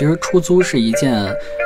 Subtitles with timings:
[0.00, 1.12] 其实出租是一件，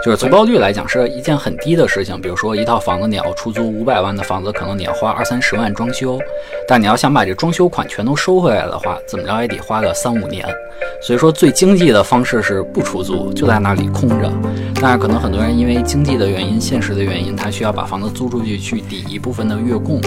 [0.04, 2.20] 就是回报率来讲是一件很低的事情。
[2.20, 6.18] 比如说一套房子你要出租五百万的房子，可能你要花二三十万装修，
[6.67, 10.45] 但你要想把这装修款全都收回来的话，怎么着也得花个三五年。
[11.00, 14.28] 所以说最经济的方式是不出租，就在那里空着。
[14.82, 20.01] 但是可能很多人因为经济的原因、现实的原因，他需要把房子租出去去抵一部分的月供。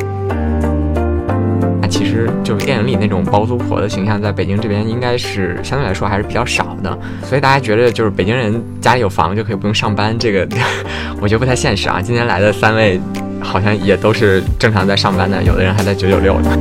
[2.17, 10.47] 实就是电影里那种包租婆的形象，在北京这边应该是相对来说还是比较少的，所以大家觉得就是北京人家里有房就可以不用上班，这个
[11.21, 12.01] 我觉得不太现实啊。
[12.01, 12.99] 今天来的三位
[13.39, 16.51] 好像也都是正常在上班的，有的人还在九九六呢。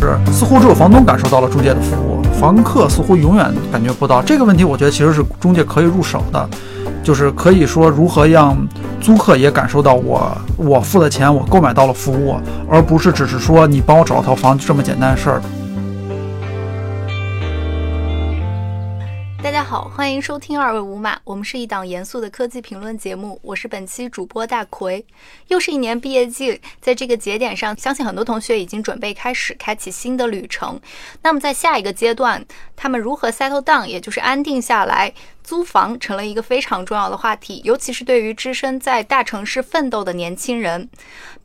[0.00, 4.22] 是，似乎只有房东感受到了中介的服务，房客似乎永远感觉不到。
[4.22, 6.48] 这个问题，我觉得其实是中介可以入手的。
[7.02, 8.56] 就是可以说如何让
[9.00, 12.36] 租客也感受到我我付的钱我购买到了服务，
[12.68, 15.40] 而不是只是说你帮我找了套房这么简单的事儿。
[19.96, 25.02] 欢迎收听二位五码，我们是一档严肃的科技评论节目，我是本期主播大奎。
[25.48, 30.78] 又是一年毕业季，在这个节点上，相信很多同学已经准备开始开启新的旅程。
[31.22, 32.44] 那么在下一个阶段，
[32.76, 35.14] 他们如何 settle down，也就是安定下来？
[35.42, 40.90] 租房成了一个非常重要的话题，尤其是对于只身在大城市奋斗的年轻人。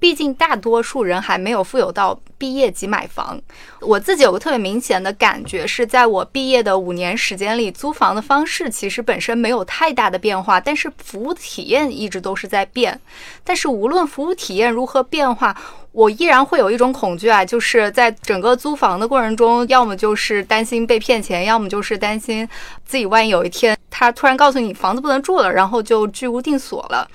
[0.01, 3.39] 毕竟大多数人还没有富有到毕业即买房。
[3.81, 12.99] 我自己有个特别明显的感觉，是在我毕业的五年时间里，租房的方式其实本身没有太大的变化，但是服务体验一直都是在变。
[13.43, 15.55] 但是无论服务体验如何变化，
[15.91, 22.49] 我依然会有一种恐惧啊，就是在整个租房的过程中，要么就是担心被骗钱，要么就是担心
[22.83, 27.07] 自己万一有一天他突然告诉你房子不能住了，然后就居无定所了。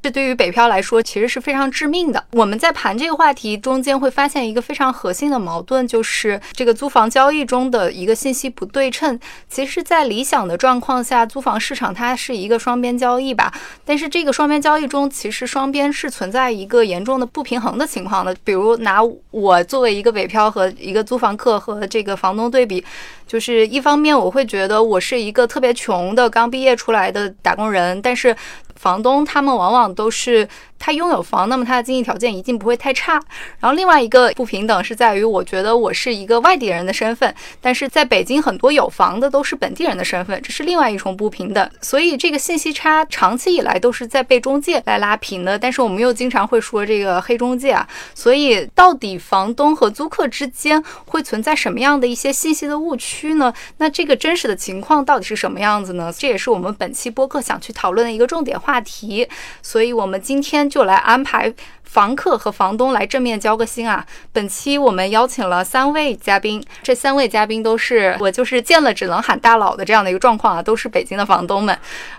[0.00, 2.24] 这对于北漂来说，其实是非常致命的。
[2.32, 9.18] 我们在盘这个话题中间，会发现一个非常核心的矛盾，就是这个租房交易中的一个信息不对称。
[9.48, 13.52] 其实，在理想的状况下，租房市场它是一个双边交易吧。
[13.84, 18.32] 但是，这个双边交易中，其实双边是存在一个严重的不平衡的情况的。
[18.44, 19.00] 比如，拿
[19.32, 22.84] 我作为一个北漂和一个租房客和这个房东对比，
[23.26, 28.34] 就是一方面我会觉得我是一个特别穷的刚毕业出来的打工人，但是。
[28.78, 30.48] 房东他们往往都是。
[30.78, 33.14] 他拥有房，那么他的经济条件一定不会太差。
[33.58, 41.70] 然后另外一个不平等是在于，我觉得我是一个外地人的身份，但是在北京很多有房的都是本地人的身份，这是另外一重不平等。
[41.80, 45.58] 所以这个信息差长期以来都是在被中介来拉平的。
[45.58, 53.52] 但是我们又经常会说这个黑中介啊，所以到底房东和租客之间会存在什么样的一些信息的误区呢？
[53.78, 56.12] 那这个真实的情况到底是什么样子呢？
[56.16, 59.28] 这也是我们本期播客想去讨论的一个重点话题。
[59.60, 60.67] 所以我们今天。
[60.68, 61.52] 就来安排
[61.84, 64.04] 房客和房东来正面交个心啊！
[64.32, 71.76] 本期我们邀请了三位嘉宾，这三位嘉宾都是我就是见了只能喊大佬的这样的一个状况啊，都是北京的房东们。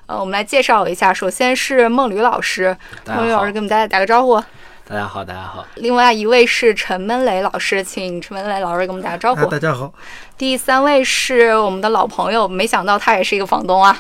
[0.08, 4.44] 呃，我们来介绍一下，首先是孟吕老师，孟吕老师给我们大家打个招呼。
[4.88, 5.64] 大家好，大家好。
[5.76, 9.46] 另外一位是陈闷雷老师，请陈闷雷老师给我们打个招呼。
[9.46, 9.94] 大家好。
[10.36, 13.96] 第三位是我们的老朋友，没想到他也是一个房东啊。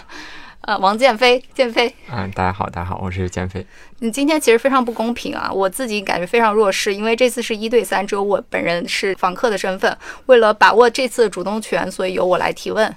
[0.69, 3.65] 呃，王建飞，建飞，嗯，大家好，大家好，我是建飞。
[4.01, 9.97] 你今天其实非常不公平啊，我自己感觉非常弱势，因为这次是一对三，只有我本人是访客的身份。
[10.27, 12.95] 为了把握这次的主动权，所以由我来提问。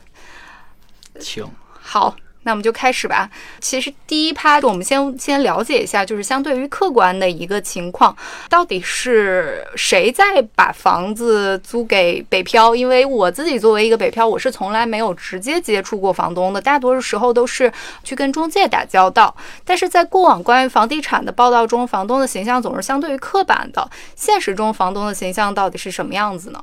[1.19, 1.43] 请。
[1.81, 2.15] 好。
[2.45, 3.31] 那我们就开始吧。
[3.61, 8.17] 其实第一趴，我们先先了解一下，就是相对于客观的一个情况，
[8.49, 12.75] 到底是谁在把房子租给北漂？
[12.75, 19.35] 因为我自己作为一个北漂，我是从来没有直接接触过房东的，大多数时候都是去跟中介打交道。
[19.65, 23.89] 但是在过往关于房地产的报道中，房东的形象总是相对于刻板的。
[24.17, 26.61] 现实中，房东的形象到底是什么样子呢？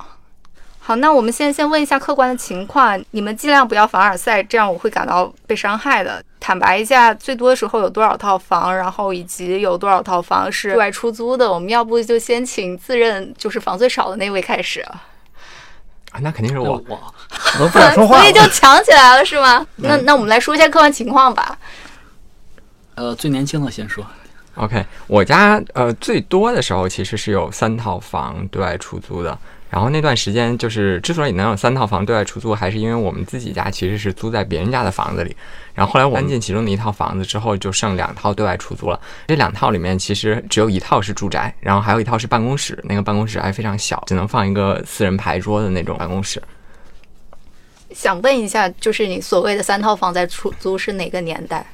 [0.90, 6.20] 好，那我们现在先问一下客观的情况，你们尽量不要凡尔赛，这样我会感到被伤害的。
[6.40, 11.54] 坦白一下，最多的时候有多少套房，然后以及有多少套房是对外出租的？
[11.54, 15.04] 我们要不就先请自认就是房最少的那位开始啊？
[16.22, 17.14] 那肯定是我，我
[17.60, 19.64] 我不想说话，所以就抢起来了是吗？
[19.76, 21.56] 那那我们来说一下客观情况吧。
[22.96, 24.04] 呃，最年轻的先说。
[24.56, 29.38] OK，我家呃最多的时候其实是有三套房对外出租的。
[29.70, 35.36] 然后那段时间，就是之所以能有三套房对外出租，还是因为我们自己家其实是租在别人家的房子里。
[35.76, 39.00] 然后后来我搬进其中的一套房子之后，就剩两套对外出租了。
[39.28, 42.78] 这两套里面其实只有一套是住宅，然后还有一套是办公室。
[42.84, 46.42] 那个办公室还非常小，只能放一个四人牌桌的那种办公室。
[47.92, 51.66] 想问一下，就是你所谓的三套房在出租是哪个年代？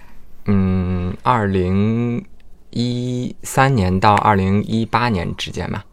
[0.45, 2.23] 嗯，二零
[2.71, 5.83] 一三年到二零一八年之间吧。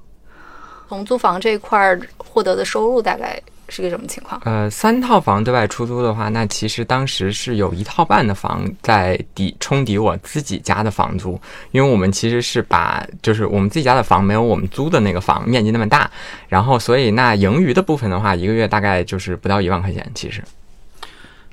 [0.92, 3.40] 从租房这一块儿获得的收入大概
[3.70, 4.38] 是个什么情况？
[4.44, 11.40] 呃，三套房对外出租的话，那其实当时是有一套半的房在抵冲抵我自己家的房租，
[11.70, 16.10] 因为我们其实是把就是我们自己家的房没有我们租的那个房面积那么大，
[16.46, 20.44] 然后所以那盈余的部分的话，一个月大概就是不到一万块钱，其实。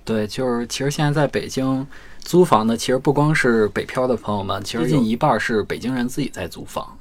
[0.03, 1.88] 对，就是其实现在在北京
[2.24, 6.99] 租房的，其实不光是北漂的朋友们，其实近一半是北京人自己在租房啊。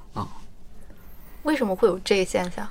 [1.43, 2.67] 为什么会有这一现象？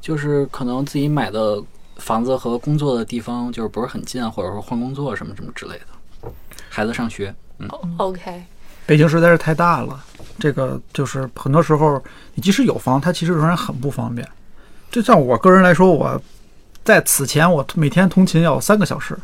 [0.00, 1.62] 就是可能自己买的
[1.96, 6.30] 房子和工作的地方就是不是很近，或者说换工作什么什么之类的。
[6.68, 8.42] 孩子上学，嗯，OK，
[8.86, 10.02] 北京实在是太大了，
[10.38, 12.02] 这个就是很多时候
[12.34, 14.26] 你即使有房，它其实仍然很不方便。
[14.90, 16.20] 就像我个人来说，我
[16.82, 19.16] 在此前我每天通勤要三个小时，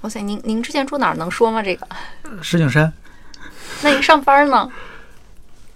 [0.00, 1.16] 哇塞，您您之前住哪儿？
[1.16, 1.62] 能说吗？
[1.62, 1.86] 这个？
[2.40, 2.90] 石景山
[3.82, 4.70] 那您上班呢？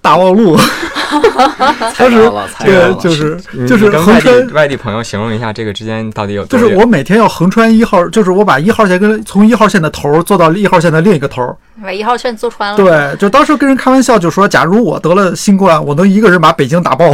[0.04, 0.54] 大望路，
[1.94, 6.44] 猜到了，猜这到了，个就是就是跟外横穿地外地朋友形容一下这个之间到底有？
[6.44, 11.56] 就是我每天要横穿一号，就是我把一号线跟从一号线的头儿坐到一号线的另一个头儿。
[11.82, 12.76] 把一号线坐穿了。
[12.76, 17.10] 对，就当时跟人开玩笑，就说假如我得了新冠，我能一个人把北京打爆。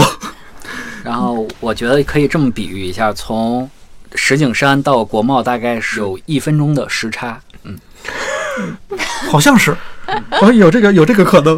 [1.05, 3.71] 然后我觉得可以这么比喻一下，从
[4.17, 7.39] 石景山到国贸大概是有一分钟的时差。
[7.63, 7.79] 嗯，
[9.31, 9.77] 好像是，
[10.43, 11.57] 哦，有这个有这个可能，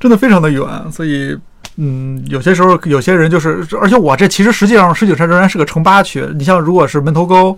[0.00, 1.38] 真的非常的远，所以。
[1.76, 6.20] 嗯，有些时候有些人就是，而且我这其实实际上石景山仍然是个城八区。
[6.34, 7.56] 你像如果是门头沟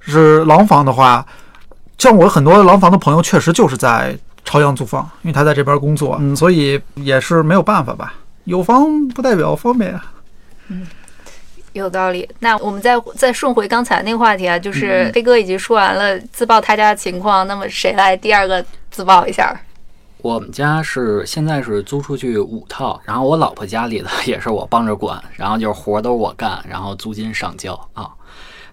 [0.00, 1.24] 是廊坊的话，
[1.96, 8.14] 像我很多廊坊的朋友确实就是在朝阳租房，因为他在这边工作，嗯，所以也是没有办法吧。
[8.44, 10.12] 有房不代表方便啊。
[11.72, 12.28] 有道理。
[12.40, 19.58] 那我们再再顺回刚才那个话题啊，嗯就是飞哥已经说完了自曝他家的情况，那么谁来第二个自曝一下？
[20.26, 28.10] 我们家是现在是租出去五套，然后我老婆家里的也是我帮着管，然后就是活儿都是我干，然后租金上交啊。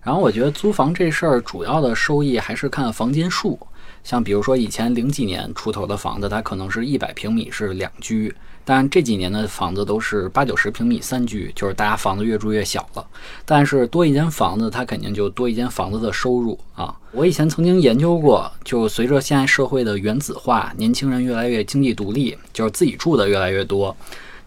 [0.01, 3.59] 然后我觉得租房这事儿主要的收益还是看房间数，
[4.03, 13.05] 像比如说以前零几年出头的房子，它可能是一百平米是两居，但这几年的房子都是八九十平米三居，就是大家房子越住越小了。
[13.45, 16.95] 但是多一间房子，它肯定就多一间房子的收入啊。
[17.11, 23.95] 我以前曾经研究过，就随着现在社会的原子化，年轻人越来越经济独立，就是自己住的越来越多。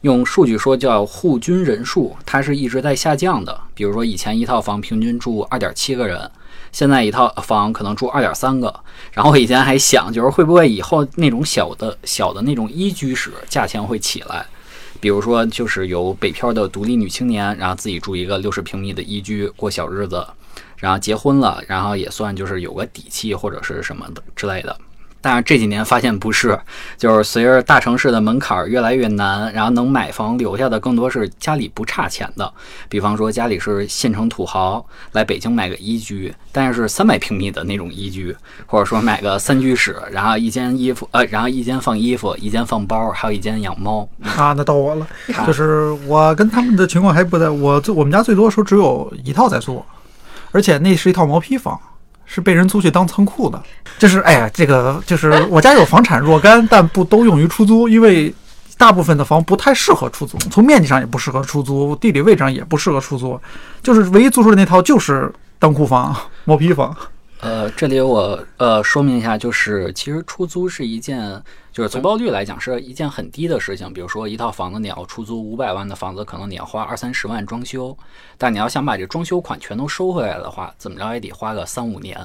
[0.03, 3.59] 用数据说叫户均人数，它是一直在下降的。
[3.75, 6.31] 比如说以前一套房平均住二点七个人，
[6.77, 8.69] 现在一套房可能住二点三个。
[9.11, 14.45] 然后我以前还想，就是会不会以后那种小的小的那种一居室价钱会起来？
[15.01, 20.27] 比如说，就是有北漂的独立女青年，然后自己住一个六十平米的一居过小日子，
[20.77, 24.79] 然后结婚了，然后也算就是有个底气或者是什么的之类的。
[25.27, 26.57] 但是这几年发现不是，
[26.97, 32.49] 就是随着大城市的门槛越来越难，然后能买房留下的更多是家里不差钱的，
[32.89, 38.37] 比方说家里是县城土豪，来北京买个一居，但是三百平米的那种一居，
[38.67, 44.09] 或者说买个三居室，然后一间衣服，呃，然后一间放衣服，一间放包，还有一间养猫。
[44.23, 45.05] 啊，那到我了，
[45.45, 49.85] 就是我跟他们的情况还不太，我最我们家最多时候只有一套在租，
[50.53, 51.77] 而且那是一套毛坯房，
[52.27, 53.63] 是被人租去当仓库的。
[53.99, 58.35] 就是哎呀，这个就是我家有房产若干，但不都用于出租，因为
[58.77, 63.41] 大部分的房不太适合出租，从面积上也不适合出租，地理位置上也不适合出租，
[63.83, 66.15] 就是唯一租出的那套就是当库房、
[66.45, 66.95] 毛坯房。
[67.41, 73.93] 呃，这里我呃说明一下，就是其实出租是一件，就是从报率来讲是一件很低的事情。
[73.93, 77.97] 比如说一套房子你要出租五百万的房子，可能你要花二三十万装修，
[78.39, 82.19] 但你要想把这装修款全都收回来的话，怎么着也得花个三五年。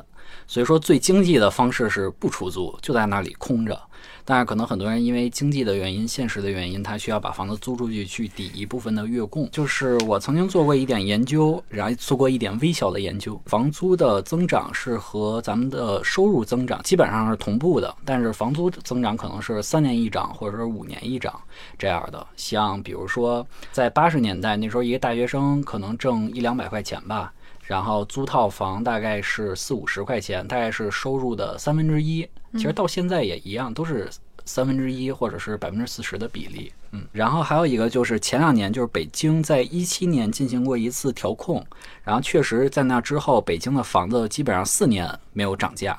[0.48, 3.80] 所以说最经济的方式是不出租，就在那里空着。
[4.26, 9.50] 但是可能很多人因为经济的原因、现实的原因，他需要把房子租出去去抵一部分的月供。
[9.52, 21.40] 就是我曾经做过一点研究，然后做过一点微小的研究，房租的增长是和咱们的收入增长基本上是同步的，但是房租增长可能是三年一涨，或者是五年一涨
[21.78, 22.26] 这样的。
[22.36, 27.34] 像比如说在八十年代那时候，一个大学生可能挣一两百块钱吧。
[27.72, 32.28] 然后租套房大概是四五十块钱，大概是收入的三分之一。
[32.56, 34.10] 其实到现在也一样，都是
[34.44, 36.70] 三分之一或者是百分之四十的比例。
[36.92, 41.66] 嗯，然后还有一个就是前两年，就是北京在一七年进行过一次调控，
[42.04, 45.98] 然后确实在那之后，北京的房子基本上四年没有涨价。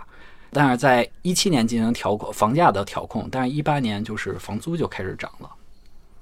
[0.51, 5.49] 但是在一七年进行调控房价的调控，但是一八年就是房租就开始涨了。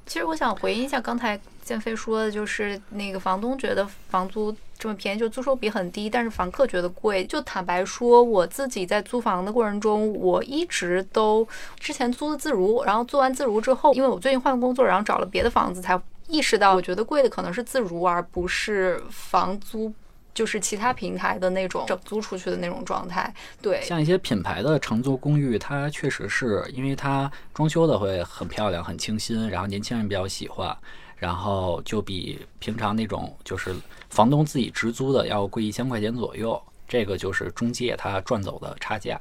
[0.07, 7.25] 其实我想回应一下刚才建飞说的，就是那个房东觉得房租这么便宜，就租收比很低，但是房客觉得贵。
[7.25, 11.47] 就坦白说，我自己在租房的过程中，我一直都
[11.79, 19.93] 之前租的自如，然后租完自如之后，因为我最近换工作，然后找了别的房子，才意识到我觉得贵的可能是自如，而不是房租
[20.33, 23.33] 就是其他平台的那种整租出去的那种状态。
[23.61, 30.77] 对，像一些品牌的长租公寓，它确实是因为它装修的会很漂亮、很清新，然后年轻人比较喜欢，
[31.17, 33.75] 然后就比平常那种就是
[34.09, 36.61] 房东自己直租的要贵一千块钱左右。
[36.89, 39.21] 这个就是中介他赚走的差价。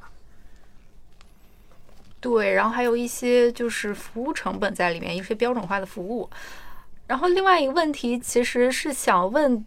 [2.20, 6.30] 对，然后还有一些就是服务成本在里面，一些标准化的服务。
[7.06, 9.64] 然后另外一个问题，其实是想问，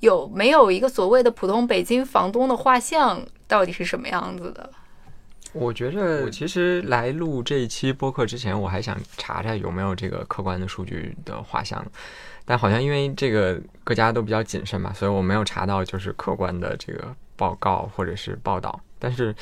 [0.00, 4.70] 有没有一个所谓的普通北京房东的画像，到底是什么样子的？
[5.52, 11.84] 我觉着，我其实来录这一期播客之前，我还想查查有没有这个客观的数据的画像，
[12.44, 19.34] 但好像因为这个各家都比较谨慎嘛，所以我没有查到就是客观的这个报告或者是报道，但是。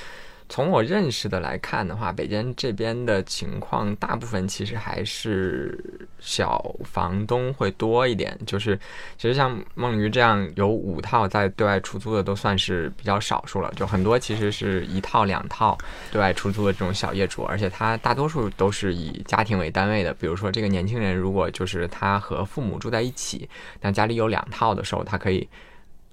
[0.55, 8.39] 从我认识的来看的话，北京这边的情况，大部分其实还是小房东会多一点。
[8.47, 8.79] 就是
[9.19, 13.73] 其实像梦鱼这样有五套在对外出租的，都算是比较少数了。
[13.75, 15.77] 就很多其实是一套两套
[16.13, 20.15] 对外出租的这种小业主，而且他大多数都是以家庭为单位的。
[20.15, 25.49] 比如说这个年轻人，如果就是他和父母住在一起，但家里有两套的时候，他可以。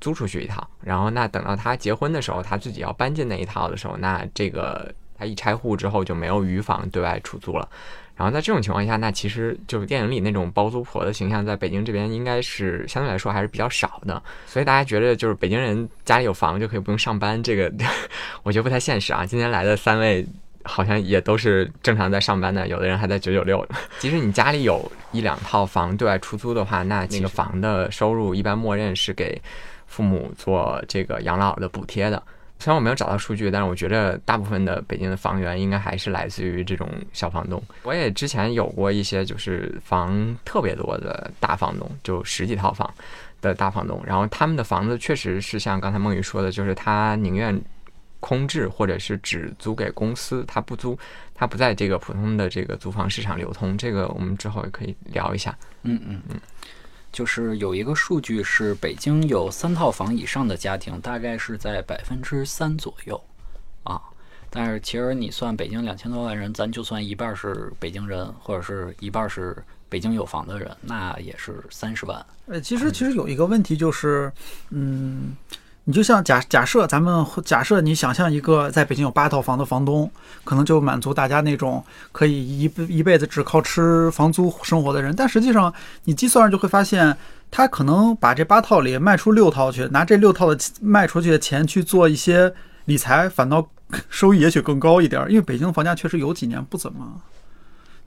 [0.02, 7.70] 租出去一套，然后那等到他结婚的时候，他自己要搬进那一套的时候，那这个他一拆户之后就没有余房对外出租了。
[8.14, 14.22] 然后在这种情况下，那其实就是电影里那种包租婆的形象，在北京这边应该是相对来说还是比较少的。
[14.46, 17.72] 所以大家觉得就是北京人家里有房就可以不用上班，这个
[18.44, 19.26] 我觉得不太现实啊。
[19.26, 20.24] 今天来的三位
[20.64, 23.68] 好像也都是正常在上班的，有的人还在九九六。
[23.98, 29.42] 即使你家里有一两套房对外出租的话，那那个房的收入一般默认是给。
[29.92, 32.24] 父母做这个养老的补贴的，
[32.58, 37.62] 虽然我没有找到数据，但是我觉得大部分的北京的房源应该还是来自于这种小房东。
[37.84, 42.90] 我也之前有过一些就是房特别多的大房东，就十几套房
[43.42, 47.62] 的大房东，然后他们的房子确实是像刚才梦雨说的，就是他宁愿
[48.22, 50.98] 空置或者是只租给公司，他不租，
[51.36, 53.78] 他不在这个普通的这个租房市场流通。
[53.78, 55.54] 这个我们之后也可以聊一下。
[55.84, 56.40] 嗯嗯嗯。
[57.12, 63.22] 就是有一个数据是北京有三套房以上的家庭，大概是在百分之三左右，
[63.84, 64.02] 啊，
[64.50, 72.26] 但是其实你算北京两千多万人，咱就算一半是北京人，或者是一半是北京有房的人，那也是三十万。
[72.48, 74.32] 呃，其实其实有一个问题就是，
[74.70, 75.36] 嗯。
[75.86, 80.10] 你就像假假设咱们假设你想象一个在北京有八套房的房东，
[80.44, 85.16] 可能就满足大家那种可以一一辈子只靠吃房租生活的人。
[85.16, 85.74] 但实际上
[86.04, 87.18] 你计算上就会发现，
[87.50, 92.54] 他可能把这八套里卖出六套去，拿这六套的卖出去的钱去做一些
[92.86, 93.68] 理财，反倒
[94.08, 95.26] 收益也许更高一点。
[95.30, 97.22] 因为北京的房价确实有几年不怎么。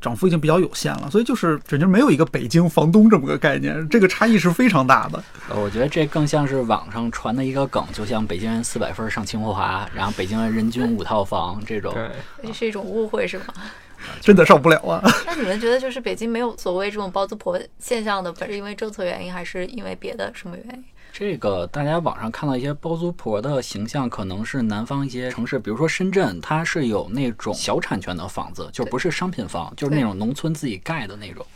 [0.05, 5.25] 涨幅已经比较有限了，所以就是整就没有一个北京房东这么个概念，这个差异是非常大的。
[5.49, 11.95] 呃，我觉得这更像是网上传的一个梗，就像北京人四百分上清华，然后北京人人均五套房这种，
[12.43, 13.45] 这是一种误会是吗？
[14.21, 15.03] 真的上不了啊。
[15.27, 20.85] 那你们觉得就是北京没有所谓这种包租婆现象的，本是因为政策原因，还是因为别的什么原因？
[21.17, 31.47] 这个大家网上看到一些包租婆的形象，可能是南方一些城市，比如说深圳，它是有那种小产权的房子，就不是商品房，就是那种农村自己盖的那种，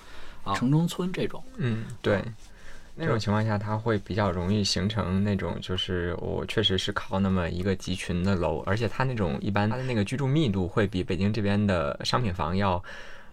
[0.44, 1.42] 啊，城中村这种。
[1.56, 2.22] 嗯，对，
[2.94, 12.80] 那种情况下，它会比较容易形成那种，就是我确实是靠那么一个集群的楼，而且它那种一般它的那个居住密度会比北京这边的商品房要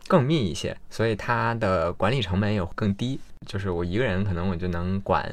[0.08, 3.20] 更密一些，所以它的管理成本也更低。
[3.46, 5.24] 就是我一个人可能我就能管。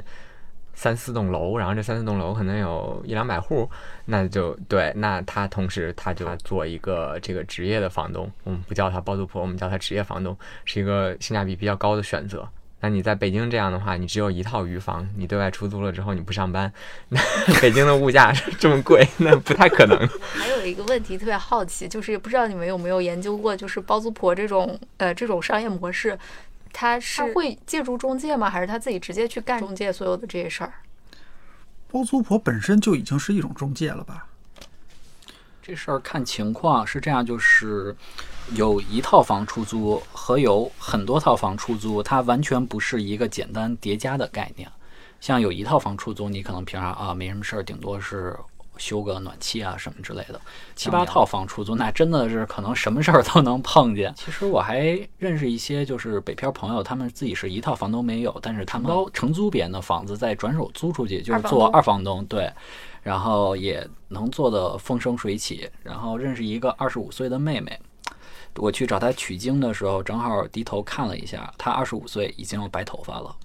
[0.75, 3.69] 三四栋楼，然后这三四栋楼可能有一两百户，
[4.07, 12.49] 那就对，那他同时他就做一个这个职业的房东，我们不叫他包租婆，我们叫他职业房东，是一个性价比比较高的选择。
[12.85, 16.73] 那你在北京这样的话，你只有一套余房，你对外出租了之后你不上班，
[17.11, 17.21] 那
[17.61, 19.97] 北京的物价这么贵，那不太可能。
[20.35, 26.19] 还有一个问题特别好奇，就是也不知道你们有没有研究过，就是包租婆这种呃这种商业模式。
[26.73, 28.49] 他是会借助中介吗？
[28.49, 30.73] 还是他自己直接去干中介所有的这些事儿？
[31.91, 34.27] 包租婆本身就已经是一种中介了吧？
[35.63, 37.95] 这事儿看情况是这样，就是
[38.55, 44.69] 有一套房出租和有很多套房出租，它完全不是一个简单叠加的概念。
[45.21, 48.37] 像有一套房出租，你可能平常啊没什么事儿，顶多是。
[48.79, 50.41] 修个暖气啊什么之类的，
[50.75, 54.13] 七八套房出租，那真的是可能什么事儿都能碰见。
[54.17, 62.25] 其实我还认识一些就是北漂朋友，他们自己是一套房都没有，但是他们承租别人的房子再转手租出去，就是做二房东。
[62.25, 62.51] 对，
[63.03, 65.71] 然后也能做的风生水起。
[65.83, 67.79] 然后认识一个二十五岁的妹妹，
[68.57, 73.37] 我去找她取经的时候，正好低头看了一下，她二十五岁已经有白头发了。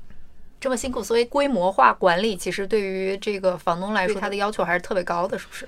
[0.68, 5.66] 这么辛苦，所以规模化管理其实对于这个房东来说，他的要求还是特别高的，是不是？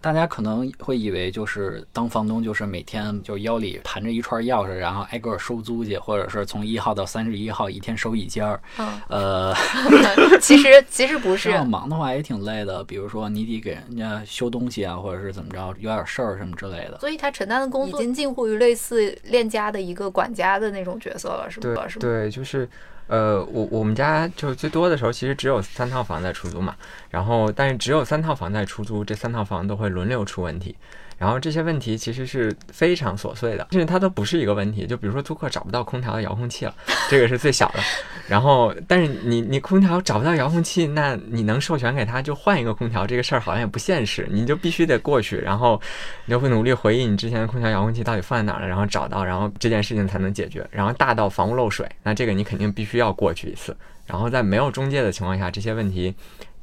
[0.00, 8.60] 大家可能会以为就是当房东就是每天就腰里盘着一串钥匙，然后挨个收租去，或者是从一号到三十一号一天收一间儿。
[8.78, 9.54] 嗯，呃，
[10.42, 12.82] 其实其实不这是，样忙的话也挺累的。
[12.82, 16.98] 比如说你得给人家修东西啊，或者是怎么着，有点事儿什么之类的。
[16.98, 21.86] 所以他承担的工作已经近乎于类似链家的一个管家的那种角色了，是对吧？
[21.86, 22.00] 是吧？
[22.00, 22.68] 对，就是，
[23.12, 26.74] 呃，我我们家就最多的时候，其实只有三套房在出租嘛，
[27.10, 30.74] 然后但是只有三套房在出租，这三套房都会轮流出问题。
[31.22, 34.88] 然后这些问题其实是非常琐碎的，甚至它都不是一个问题。
[34.88, 36.74] 就比如说租客找不到空调的遥控器了，
[37.08, 37.78] 这个是最小的。
[38.26, 45.80] 然后，但是你你空调找不到遥控器，那你能授权给他就换一个空调，这个事儿好像也不现实，你就必须得过去，然后
[46.24, 50.66] 你就会努力回忆你之前的空调遥控器到底放在哪儿了，然后找到，然后这件事情才能解决。
[50.72, 53.76] 然后大到房屋漏水，那这个你肯定必须要过去一次。
[54.06, 56.12] 然后在没有中介的情况下，这些问题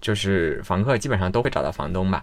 [0.02, 2.22] 就是房客基本上都会找到房东吧。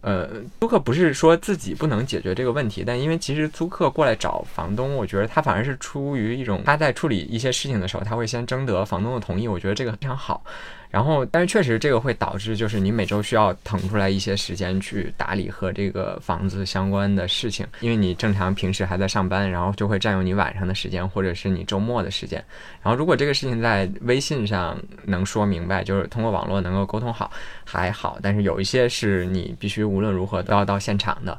[0.00, 0.28] 呃，
[0.60, 10.42] 租客不是说自己不能解决这个问题，但因为其实租客过来找房东，我觉得他反而是出于一种他在处理一些事情的时候，他会先征得房东的同意，我觉得这个非常好。
[10.90, 22.42] 然后，但是确实这个会导致，就是你每周需要腾出来一些时间去打理和这个房子相关的事情，因为你正常平时还在上班，然后就会占用你晚上的时间或者是你周末的时间。
[22.82, 27.30] 然后，如果这个事情在微信上能说明白，就是通过网络能够沟通好
[27.66, 31.38] 还好，但是有一些是你必须无论如何都要到现场的。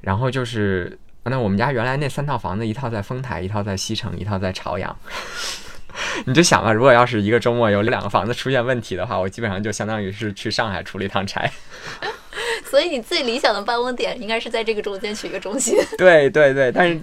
[0.00, 4.96] 然后就是，那我们家原来那三套房子，一套在丰台，一套在西城，一套在朝阳。
[6.26, 11.48] 你就想吧，如果要是一个周末有两个房子出现问题的话，我基本上就相当于是去上海出了一趟差。
[12.70, 15.76] 所以你最理想的办公点应该是在这个中间取一个中心。
[15.98, 17.00] 对对对，但是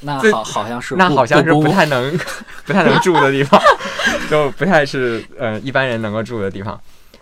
[0.00, 2.16] 那好好像是那好像是不太能
[2.64, 3.60] 不太能住的地方，
[4.30, 6.80] 就不太是呃一般人能够住的地方。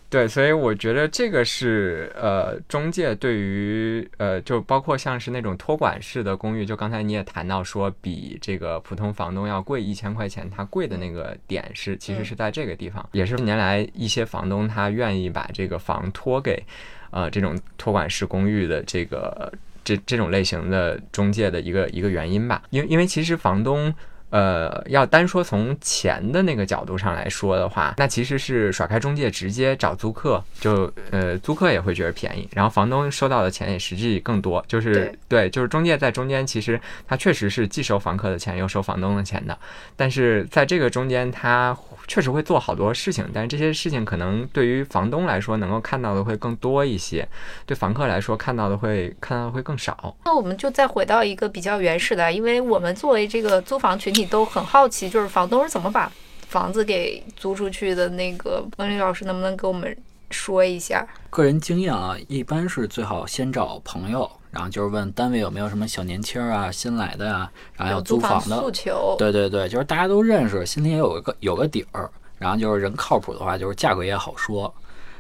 [0.09, 16.63] 对，所以我觉得这个是呃中介对于呃就包括像是那种托管式的公寓，就刚才你也谈到说比这个普通房东要贵一千块钱，它贵的那个点是其实是在这个地方，也是近年来一些房东他愿意把这个房托给
[17.11, 19.53] 呃这种托管式公寓的这个
[19.83, 23.93] 这这种类型的中介的一个一个原因吧，因为因为其实房东。
[24.31, 39.57] 呃，要单说从钱的那个角度上来说的话，那其实是甩开中介直接找租客，就呃租客也会觉得便宜，然后房东收到的钱也实际更多，就是对就是中介在中间，其实他确实是既收房客的钱又收房东的钱的，
[39.97, 41.77] 但是在这个中间，他
[42.09, 47.27] 确实会做好多事情，但是这些事情可能对于房东来说能够看到的会更多一些，
[47.65, 50.17] 对房客来说看到的会看到的会更少。
[50.25, 56.11] 那我们就再回到一个比较原始的，因为我们作为这个租房群体都很好奇，就是房东是怎么把
[56.49, 58.09] 房子给租出去的。
[58.09, 59.95] 那个温丽老师能不能给我们
[60.31, 61.07] 说一下？
[61.29, 72.11] 个人经验啊，一般是最好先找朋友，然后就是问单位有没有什么小年轻啊、新来的呀、然后要租房房的诉，求，对对对，就是大家都认识，心里也有个有个底儿。
[72.39, 74.73] 然后就是人靠谱的话，就是价格也好说。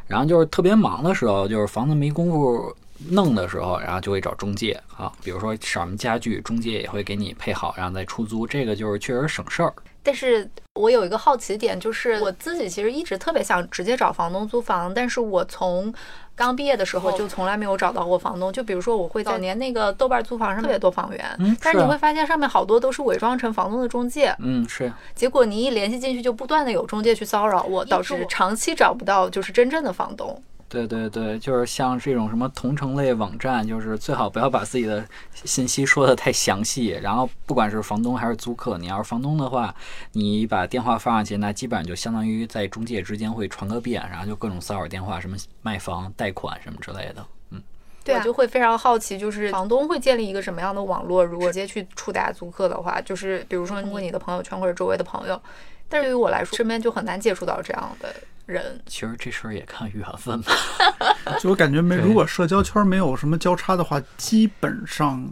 [0.06, 2.74] 然后就是特别忙的时候，就是房子没工夫
[3.10, 8.46] 弄的时候，然后就会找中介啊，比如说什么家具，中介也会给你配好，然后再出租。
[8.46, 9.72] 这个就是确实省事儿。
[10.02, 15.92] 但是我有一个好奇点，就是我自己其实一直特别想直接找房东租房，但是我从
[16.36, 18.52] 刚毕业的时候就从来没有找到过房东。
[18.52, 30.40] 就比如说，我会早年那个豆瓣租房上特别多房源，嗯，但是你啊会发现上面好多都是伪装成房东的中介，嗯是结果你一联系进去，就不断的有中介去骚扰我，导致长期找不到就是真正的房东。
[30.68, 36.88] 对对对，就是像这种什么同城类网站，就是最好不要把自己的信息说的太详细。
[37.00, 39.72] 然后不管是房东还是租客，你要是房东的话，
[40.12, 47.24] 你把电话放上去，那基本上就相当于在中介之间会传个遍，然后就各种骚扰电话，什么卖房、贷款什么之类的。
[47.50, 47.62] 嗯，
[48.02, 51.24] 对、我就会非常好奇，就是房东会建立一个什么样的网络？
[51.24, 55.40] 如果直接去触达租客的话，就是比如说通过你的朋友圈或者周围的朋友，
[55.88, 58.12] 但是对于我来说，身边就很难接触到这样的
[58.46, 58.80] 人。
[58.86, 60.52] 其实这事儿也看缘分吧。
[61.40, 65.28] 就我感觉没，如果社交圈没有什么交叉的话，基本上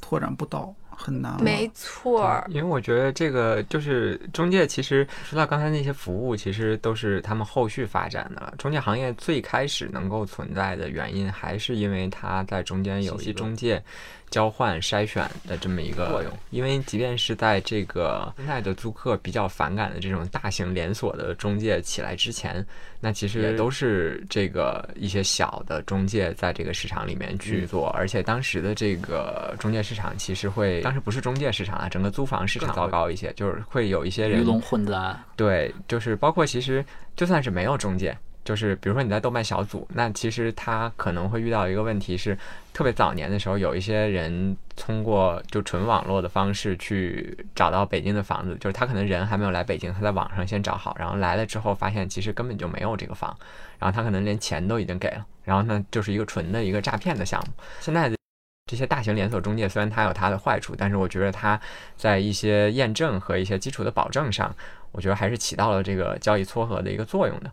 [0.00, 1.42] 拓展不到，很难。
[1.42, 8.54] 没错儿，因为我觉得这个就是中介，其实说到刚才那些服务，其实都是他们后续发展的了。
[8.58, 13.82] 中介行业最开始能够存在的原因，还是因为它在中间有一些中介
[14.30, 16.32] 交换筛选的这么一个作用。
[16.50, 22.64] 因为即便是在这个现在的租客比较反感的这种大型连锁的中介起来之前，
[23.00, 35.18] 那其实也都是这个一些小的中介在这个市场里面去做，而且当时的这个中介市场其实会，当时不是中介市场啊，整个租房市场糟糕一些，就是会有一些人鱼龙混杂。
[35.36, 36.84] 对，就是包括其实
[37.16, 38.16] 就算是没有中介。
[38.48, 42.34] 就是比如说你在豆瓣小组，那其实他可能会遇到一个问题是，
[42.72, 53.36] 特别早年的时候，有一些人通过就纯网络的方式去找到北京的房子，就是他可能人还没有来北京，他在网上先找好，然后来了之后发现其实根本就没有这个房，
[53.78, 57.52] 然后他可能连钱都已经给了，然后呢就是一个纯的一个诈骗的项目。
[57.80, 58.16] 现在的
[58.64, 61.60] 这些大型连锁中介虽然它有它的坏处，但是我觉得它
[61.98, 64.56] 在一些验证和一些基础的保证上，
[64.92, 67.50] 我觉得还是起到了这个交易撮合的一个作用的。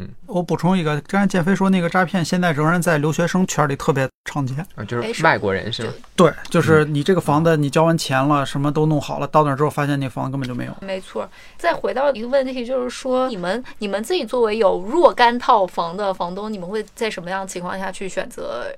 [0.00, 5.92] 嗯，我补充一个，刚才建飞说那个诈骗现在仍然在留学生圈里特别常见，啊，就是外国人是吗？
[6.14, 10.72] 对，就是你这个房子你交完钱了，什么都弄好了，到那之后发现那房子根本就没有。
[10.80, 11.28] 没错。
[11.56, 18.72] 再回到一个问题，就是说你们你们自己作为有若干套房的房东，你们会在什么样的情况下去选择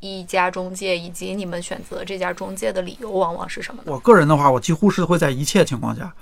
[0.00, 3.82] 一家中介，以及你们选择这家中介的理由往往是什么？
[3.86, 6.12] 我个人的话，我几乎是会在一切情况下，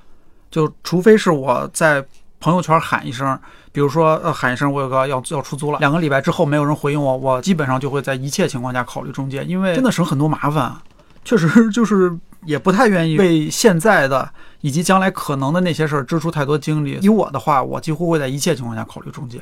[0.49, 2.05] 就除非是我在。
[2.41, 3.39] 朋友圈喊一声，
[3.73, 10.77] 比如说呃喊一声，我有个要要出租了，两个礼拜之后没有人回应我，我基本上就会在一切情况下考虑中介，因为真的省很多麻烦，
[11.25, 16.99] 确实 就是也不太愿意为现在的以及将来可能的那些事儿支出太多精力。
[17.03, 19.41] 以我的话，我几乎会在一切情况下考虑中介。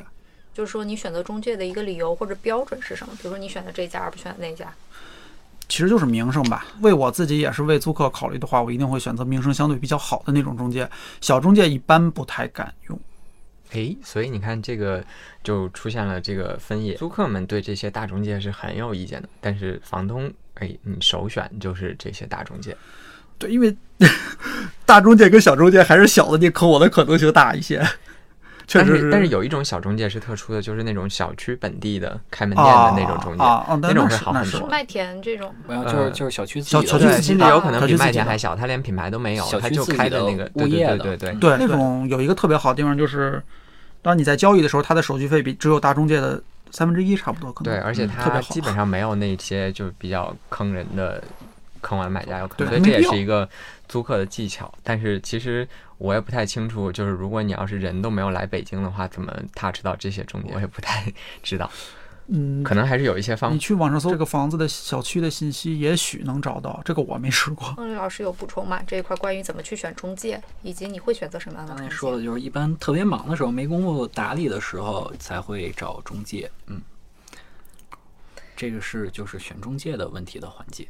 [0.53, 3.13] 就是说，你选择中介的一个理由或者标准是什么？
[3.21, 4.65] 比如说你选择这家而不选择那家，
[5.69, 6.65] 其实就是名声吧。
[6.81, 10.89] 为我自己也是为租客考虑的话，我一定会选择名声相对比较好的那种中介。
[11.21, 12.99] 小中介一般不太敢用。
[13.71, 15.03] 诶，所以你看这个
[15.43, 22.75] 就出现了这个分野，租客们对这些大中介是很有意见的，但是房东，哎，你首选就是这些大中介。
[23.37, 23.75] 对，因为
[24.85, 27.85] 大中介跟小中介还是小的，你坑我的可能性大一些。
[28.67, 33.43] 确实是，但是有一种小中介是特殊的，就是那种小区本地的开门店的那种中介，
[33.81, 34.67] 那种是好很多。
[34.67, 43.41] 麦田这种，就是就是小区小小区自己有可能比麦田还小，他连品牌都没有，他就开的那个物业对对对对，那种有一个特别好的地方就是，
[44.01, 51.23] 当你在交易的时候，他的手续费比只有大中介的三分之一差不多，可能对，而且他基本上没有那些就比较坑人的。
[51.79, 53.47] 坑完买家有可能，所以这也是一个
[53.87, 54.73] 租客的技巧。
[54.83, 55.65] 但是其实
[55.97, 60.51] 我也不太清楚，就是如果你要是人都没有来北京的话，怎么他知道这些中介？
[60.53, 61.69] 我也不太知道。
[62.29, 63.53] 嗯，可能还是有一些方。
[63.53, 66.81] 你去网上搜这个房子的小区的信息，也许能找到。
[66.83, 67.73] 这个我没试过。
[67.77, 68.83] 孟老师有补充吗？
[68.85, 71.73] 这一块关于怎么去选中介，以及你会选择什么样的？
[71.73, 76.51] 刚才说的就是一般特别忙的时候，没工夫打理的时候才会找中介。
[76.65, 76.81] 嗯，
[78.57, 80.85] 这个是就是选中介的问题的环节。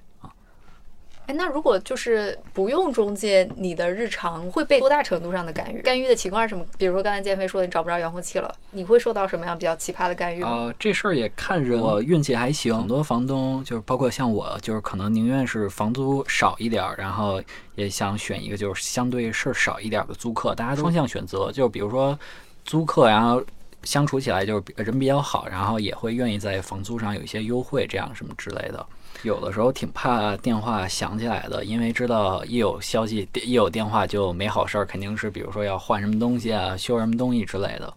[1.28, 5.82] 哎，那如果就是不用中介，你的日常会被多大程度上的干预？
[5.82, 6.66] 干预的情况是什么？
[6.78, 10.42] 比如说刚才建飞说的，你找不着遥控器了，你会受到什么样比较奇葩的干预？
[10.42, 12.74] 呃，这事儿也看人，我运气还行。
[12.74, 17.44] 很多房东就是包括像我，就是可能宁愿是房租少一点，然后
[17.76, 20.56] 也想选一个就是相对事儿少一点的租客。
[20.56, 22.18] 大家双向选择，就比如说
[22.64, 23.44] 租客，然后
[23.84, 28.86] 相处起来就是人比较好，然后也会愿意在房租上有一些优惠，这样什么之类的。
[29.24, 37.92] 有的时候挺怕电话响起来的，因为知道一有消息、一有电话就没好事儿，肯定是比如说要换什么东西啊、修什么东西之类的。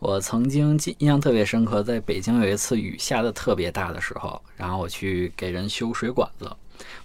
[0.00, 6.50] 我曾经印象特别深刻，在北京有一次雨下的特别大的时候，然后我去给人修水管子，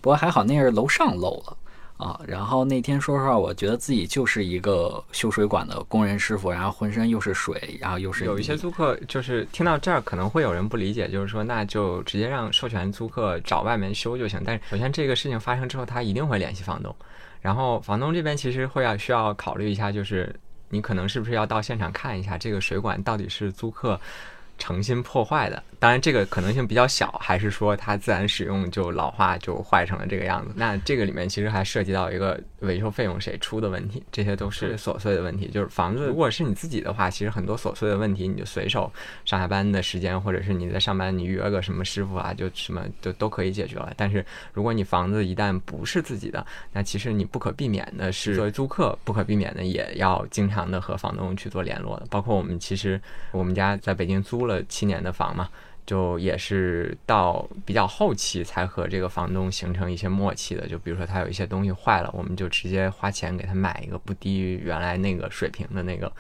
[0.02, 1.58] 不过还好那是楼上漏了。
[1.98, 14.42] 啊，然后那天说实话，我觉得自己就是一个修水管的工人师傅，然后浑身又是水，然后又是有一些租客就是听到这儿可能会有人不理解，就是说那就直接让授权租客找外面修就行。
[14.44, 16.94] 但是首先这个事情发生之后，他一定会联系房东，
[17.40, 20.36] 然后房东这边其实会要需要考虑一下，就是
[20.68, 23.98] 你可能是不是要到现场看一下这个水管到底是租客。
[24.58, 30.54] 诚心破坏的，当然这个可能性比较小，还是说它自然使用就老化就坏成了这个样子？
[30.56, 35.50] 那这个里面其实还涉及到一个维修费用谁出的问题，这些都是琐碎的问题。
[35.50, 38.92] 就是房子如果是你自己的话，其实很多琐碎的问题你就随手
[39.26, 43.94] 上下班的时间，或者是你在上班你约个什么师傅啊，就什么就都可以解决了。
[43.98, 52.06] 但是如果你房子一旦不是自己的，那其实你不可避免的是作为租客不可避免的也要经常的和房东去做联络的。
[52.10, 53.00] 包括我们其实
[53.32, 54.45] 我们家在北京租。
[54.46, 55.50] 租了七年的房嘛，
[55.88, 60.68] 就也是到比较后期才和这个房东形成一些默契的。
[60.68, 66.12] 就比如说他有一些东西坏了，我们就直接花钱给他买一个不低于原来那个水平的那个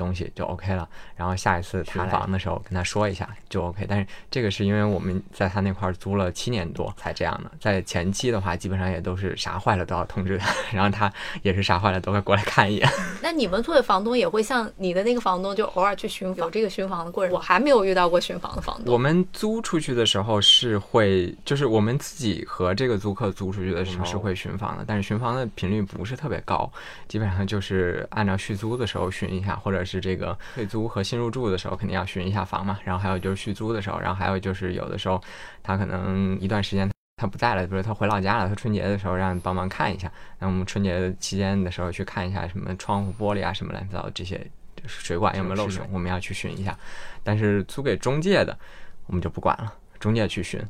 [0.00, 0.88] 东西就 OK 了。
[1.14, 3.84] 然后下一次巡房的时候跟他说一下就 OK。
[3.86, 12.88] 但是这个是因为我们在他那块儿租了七年多才这样的，在前期的话基本上也都是啥坏了都要通知他， 然后他也是啥坏了都会过来看一眼。
[13.22, 17.34] 那你们作为房东也会像你的那个房东就偶尔去巡房，有这个巡房的过程？
[17.34, 18.92] 我还没有遇到过巡房的房东。
[18.92, 26.70] 我们租出去的时候是会，就是我们自己和这个租客租出去的时候是会巡房的，但是巡房的频率不是特别高，
[27.08, 32.78] 基本上就是按照续租的时候巡一下，或者是这个退租和新入住的时候肯定要巡一下房嘛。
[32.84, 35.18] 然后还有就是续租的时候，然后还有就是有的时候
[35.62, 40.12] 他可能一段时间他不在了，比如他回老家了，他春节的时候让你帮忙看一下。
[40.38, 44.46] 那我们春节期间的时候去看一下什么窗户玻璃啊什么乱七八糟这些
[44.86, 46.78] 水管有没有漏水，我们要去巡一下。
[47.22, 48.58] 但是租给中介的
[49.06, 50.62] 我们就不管了，中介去巡。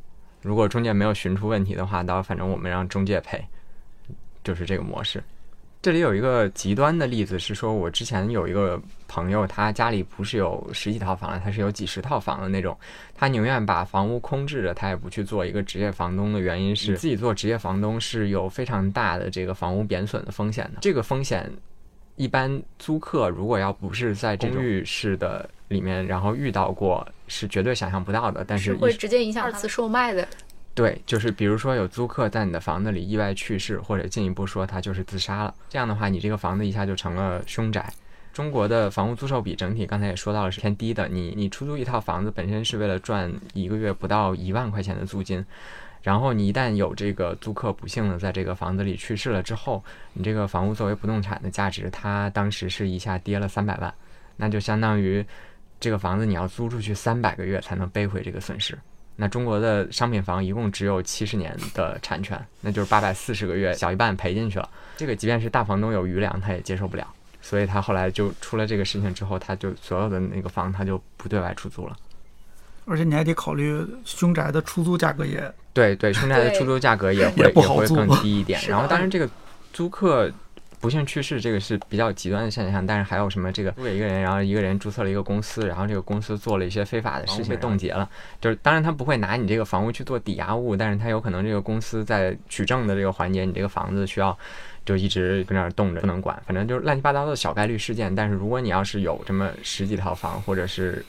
[0.43, 3.47] 如果中介没有寻出问题的话，到反正我们让中介赔，
[4.43, 5.23] 就是这个模式。
[5.83, 12.77] 这里有一个极端的例子是说，我之前有一个朋友，他家里不是有十几套房的，他是有几十套房的那种，
[13.15, 20.81] 他宁愿把房屋空置着，他也不去做一个职业房东的原因是，自己做职业房东是有非常大的这个房屋贬损的风险的。
[20.83, 21.51] 这个风险，
[22.17, 28.45] 一般租客如果要不是在公寓式的里面，然后遇到过，是绝对想象不到的。
[28.47, 30.29] 但是会直接影响二次售卖的。
[30.75, 37.93] 对，就是比如说有租客在你的房子里意外去世，或者进一步说他就是自杀了，这样的话，你这个房子一下就成了凶宅。
[38.33, 45.45] 中国的房屋租售比整体刚才也说到了是偏低的，你你出租一套房子本身是为了赚一个月不到一万块钱的租金，
[46.03, 53.93] 然后你一旦有这个租客不幸的在这个房子里去世了之后，你这个房屋作为不动产的价值，它当时是一下跌了三百万，
[54.37, 55.27] 那就相当于
[55.81, 58.79] 这个房子你要租出去三百个月才能背回这个损失。
[59.21, 64.67] 那中国的商品房一共只有七十年的产权，那就是八百四十个月，小一半赔进去了。
[64.97, 67.07] 这个即便是大房东有余粮，他也接受不了。
[67.43, 71.95] 所以他后来就出了这个事情之后，他就所有的那个房他就不对外出租了。
[72.87, 78.59] 而且你还得考虑凶宅的出租价格也对对，凶宅的出租价格也会不好租，更低一点。
[78.67, 79.29] 然后当然这个
[79.75, 80.33] 租客。
[80.81, 83.53] 不幸去世，这个是比较极端的现象，但是还有什么？
[83.53, 88.09] 这个租给一个人，然后一个人注册了一个公司，然后这个公司做了一些非法的事情，被冻结了。
[88.41, 94.37] 就是当然他不会拿你这个房屋去做抵押物，但是他有可能这个公司在取证的这个环节，你这个房子需要
[94.87, 96.41] 就一直跟那儿冻着，不能管。
[96.47, 98.15] 反正就是乱七八糟的小概率事件。
[98.15, 101.05] 但是如果你要是有这么十几套房或者是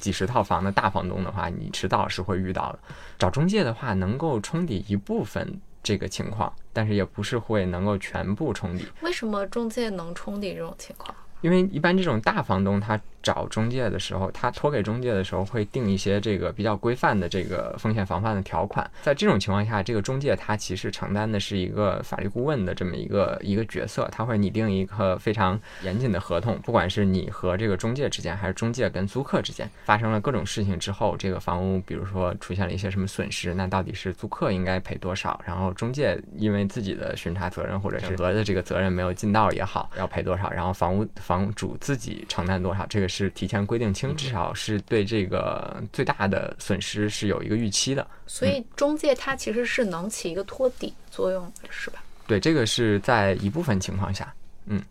[0.00, 2.78] 几十套房的大房东的话，你迟早是会遇到的。
[3.18, 5.60] 找中介的话，能够冲抵一部分。
[5.82, 8.86] 这个情况，但是也不是会能够全部冲抵。
[9.00, 11.14] 为什么中介能冲抵这种情况？
[11.40, 13.00] 因为一般这种大房东他。
[13.22, 18.88] 找中介的时候，他托给中介的时候会定一些这个比较规范的这个风险防范的条款。
[19.02, 26.58] 在这种情况下，这个中介他其实承担的是一个法律顾问的这么一个一个角色，他会拟定一个非常严谨的合同。
[26.62, 35.40] 不管是你和这个中介之间，还是中介跟租客之间发生了各种事情之后，这个房屋比如说出现了一些什么损失，那到底是租客应该赔多少？
[35.46, 40.50] 然后中介因为自己的巡查责任或者是核的这个责任没有尽到也好，要赔多少？
[40.50, 42.86] 然后房屋房主自己承担多少？
[42.86, 43.92] 这个是提前规定。
[43.92, 52.02] 清至少是对这个最大的损失是有一个预期的，所以中介它其实是能起一个托底作用，是吧？
[52.26, 54.32] 对，这个是在一部分情况下，
[54.64, 54.82] 嗯。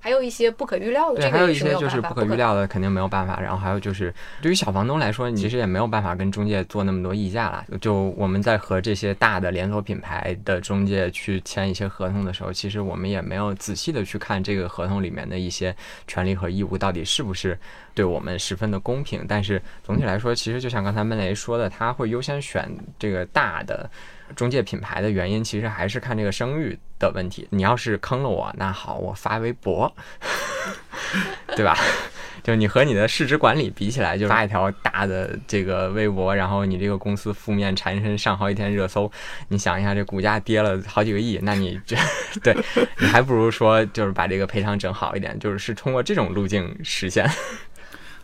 [0.00, 3.40] 还有一些不可预料的，对，还有一些就是不可预料的，肯定没有办法。
[3.40, 7.64] 然后还有就是，对于小房东来说，你其实也没有办法跟中介做那么多议价了。
[7.80, 15.74] 就我们在和这些大的连锁品牌的中介去签一些合同的时候，其实我们也没有仔细的去看这个合同里面的一些
[16.06, 17.58] 权利和义务到底是不是
[17.94, 19.24] 对我们十分的公平。
[19.28, 23.90] 但是总体来说，其实就像刚才闷雷说的，他会优先选这个大的。
[24.34, 27.46] 中介品牌的原因其实还是看这个声誉的问题。
[27.50, 29.94] 你要是坑了我，那好，我发微博，
[31.56, 31.76] 对吧？
[32.42, 39.10] 就你和你的市值管理比起来，就发一条大的这个微博，然后你这个公司负面缠身上好几天热搜，
[39.48, 41.94] 你想一下，这股价跌了好几个亿，那你这
[42.42, 42.56] 对
[43.00, 47.28] 你还不如说就是把这个赔偿整好一点，就是是通过这种路径实现。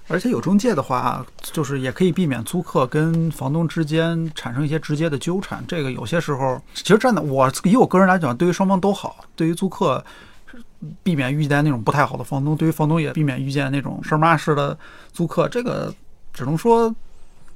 [0.09, 5.64] 而且有中介的话，就是也可以避免租客跟房东之间产生一些直接的纠缠。
[5.67, 9.25] 这个有些时候，其实站在，我以我个人来讲，对于双方都好。
[9.35, 10.05] 对于租客，
[11.03, 14.77] 避免遇见那种不太好的房东；对于房东，也避免遇见那种事儿妈式的
[15.12, 15.49] 租客。
[15.49, 15.93] 这个
[16.33, 16.95] 只能说，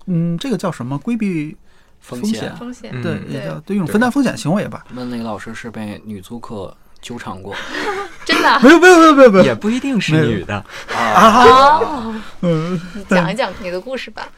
[0.06, 0.98] 嗯，这个叫什么？
[0.98, 1.56] 规避
[2.00, 2.56] 风险？
[2.56, 4.86] 风险对，也叫对一种分担风险行为吧。
[4.94, 6.76] 问那个老师是被女租客。
[7.00, 7.54] 纠缠过，
[8.28, 8.60] 真的？
[8.60, 9.30] 没有没有没有没有。
[9.30, 10.62] 没有，也不一定是女的。
[10.94, 11.80] 啊。
[12.42, 14.28] 嗯，讲一讲你的故事吧，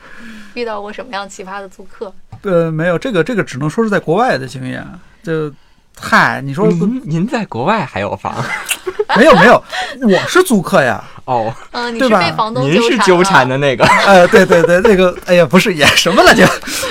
[0.55, 2.15] 遇到过什么样奇葩的租客？
[2.43, 4.87] 呃，没有，这个这个只能说是在国外的经验。
[5.23, 5.53] 就
[5.99, 8.35] 嗨，你说您您在国外还有房？
[9.17, 9.63] 没有没有，
[10.03, 11.03] 我是租客呀。
[11.31, 11.55] 哦？
[11.71, 13.57] 嗯，你对吧是被房东您是纠缠的。
[13.59, 16.45] 那个，呃，对对对，那个，哎呀，不是也什么了就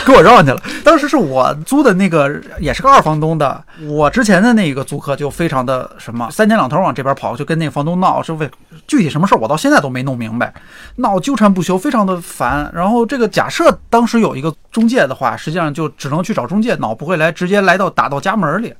[0.05, 0.61] 给我绕进去了。
[0.83, 3.61] 当时是我租的那个，也是个二房东的。
[3.87, 8.49] 我之前的那个租客就非常的什么，三天两头往这边跑，就跟那个房东闹，是为
[8.87, 10.53] 具体什么事儿我到现在都没弄明白，
[10.97, 12.71] 闹纠缠不休，非常的烦。
[12.73, 18.73] 然后这个假设当时有一个中介的话，实际上就只能去找中介闹，不会来直接来到打到家门里，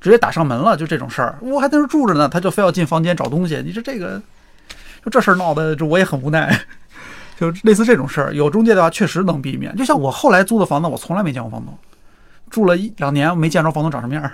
[0.00, 1.38] 直接打上门了，就这种事儿。
[1.40, 4.20] 我还在那住着呢，他就非要进房间找东西，你说这个，
[5.04, 6.58] 就这事儿闹的，就我也很无奈。
[7.38, 9.74] 就类似这种事儿，有中介的话确实能避免。
[9.76, 11.78] 就像我后来租的房子，我从来没见过房东，
[12.50, 14.32] 住了一两年没见着房东长什么样儿。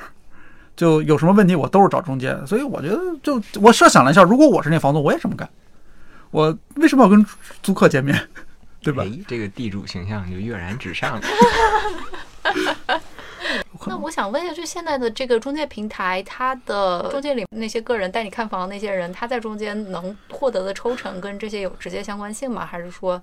[0.75, 5.47] 就有什么问题我都是找中介，所以我觉得就我设想了一下，如果我是那房东，我也这么干。
[6.31, 7.25] 我为什么要跟
[7.63, 8.19] 租客见面，
[8.83, 9.05] 对吧？
[9.05, 11.23] 哎，这个地主形象就跃然纸上了。
[13.87, 22.65] 那我想问一下，就现在的这个中介平台，它的中介里那些个人带你看房那些人，他在中间能获得的抽成跟这些有直接相关性吗？
[22.65, 23.21] 还是说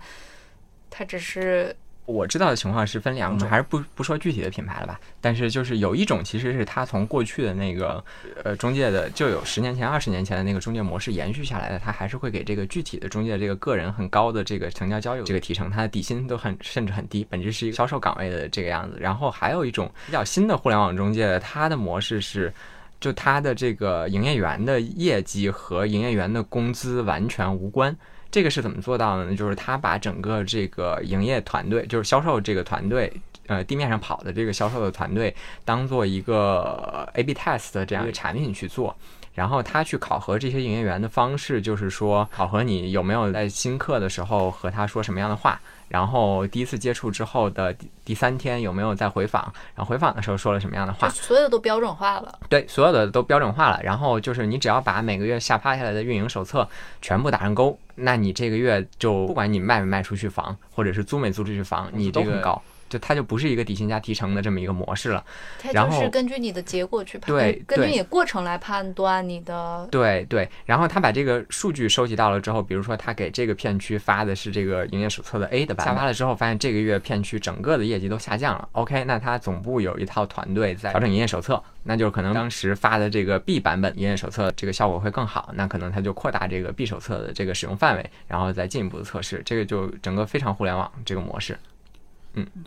[0.90, 5.00] 他只是我知道的情况是分两种，还是不不说具体的品牌了吧？
[5.22, 8.04] 但是就是有一种其实是他从过去的那个
[8.44, 18.98] 呃中介的，就有十年前、二十年前的那个中介模式延续下来的，他还是会给这个具体的中介这个个人很高的这个成交交易这个提成，他的底薪都很甚至很低，本质是一个销售岗位的这个样子。
[19.00, 22.54] 然后还有一种比较新的互联网中介，它的模式是。
[23.00, 27.98] 就它的这个营业员的业绩和营业员的工资完全无关，
[28.32, 29.36] 这个是怎么做到的呢？
[29.36, 33.12] 就是他把整个这个营业团队，就是销售这个团队，
[33.48, 38.96] 呃，地面上跑的这个销售的团队，当做一个 A/B test 的这样一个产品去做。
[39.34, 45.60] 然后他去考核这些营业员的方式，就是说考核你有没有在新客的时候和他说什么样的话，
[45.92, 49.44] 然后第一次接触之后的第第三天有没有在回访，
[49.76, 52.40] 然后回访的时候说了什么样的话，所有的都标准化了？
[52.48, 53.80] 对，所有的都标准化了。
[53.84, 56.68] 然后就是你只要把每个月下发下来的运营手册
[57.02, 62.62] 全部打上勾，那你这个月就不管你卖没卖出去房，或者是租没租出去房，你这个很高。
[62.92, 65.24] 就它就不是一个底薪加提成的这么一个模式了。
[65.58, 69.88] 它然后就是根据你的结果去判，对对根据你的过程来判断你的。
[69.90, 78.68] 对对，然后他把这个数据收集到了之后，比如说他给这个片区发的是这个营业手册的 A 的版本，下发了之后发现这个月片区整个的业绩都下降了。
[78.74, 91.58] OK，那他总部有一套团队在调整营业手册，那就是可能当时发的这个 B 版本营业手册这个效果会更好，那可能他就扩大这个 B 手册的这个使用范围，然后再进一步的测试，这个就整个非常互联网这个模式。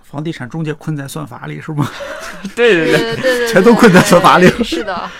[0.02, 1.88] 房地产中介困在算法里是吗？
[2.54, 2.98] 对 对对。
[3.00, 5.10] 对对对，全都困在算法里对是的，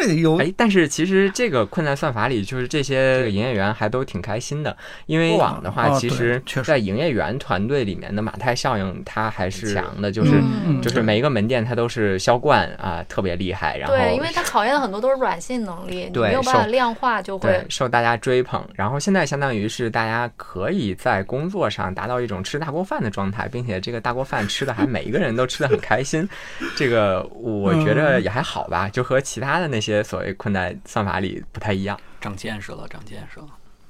[0.00, 10.40] 这有哎，但是其实这个困在算法里，就是这些营业员还都挺开心的，因为过往的话，其实在营业员团队里面的马太效应，它还是强的，就是
[10.82, 26.28] 就是每一个门店它都是销冠啊，特别厉害，然后对，因为它考验的很多都是软性能力，没有办法量化，就对会受大家追捧，然后现在相当于是大家可以在工作上达到一种吃大锅饭的状态，并且这个大锅饭吃的还每一个人都吃的很开心，
[26.76, 31.98] 这个我觉得也还好吧，就和其他的那些所谓困在算法里不太一样。
[32.20, 33.46] 长见识了，长见识了。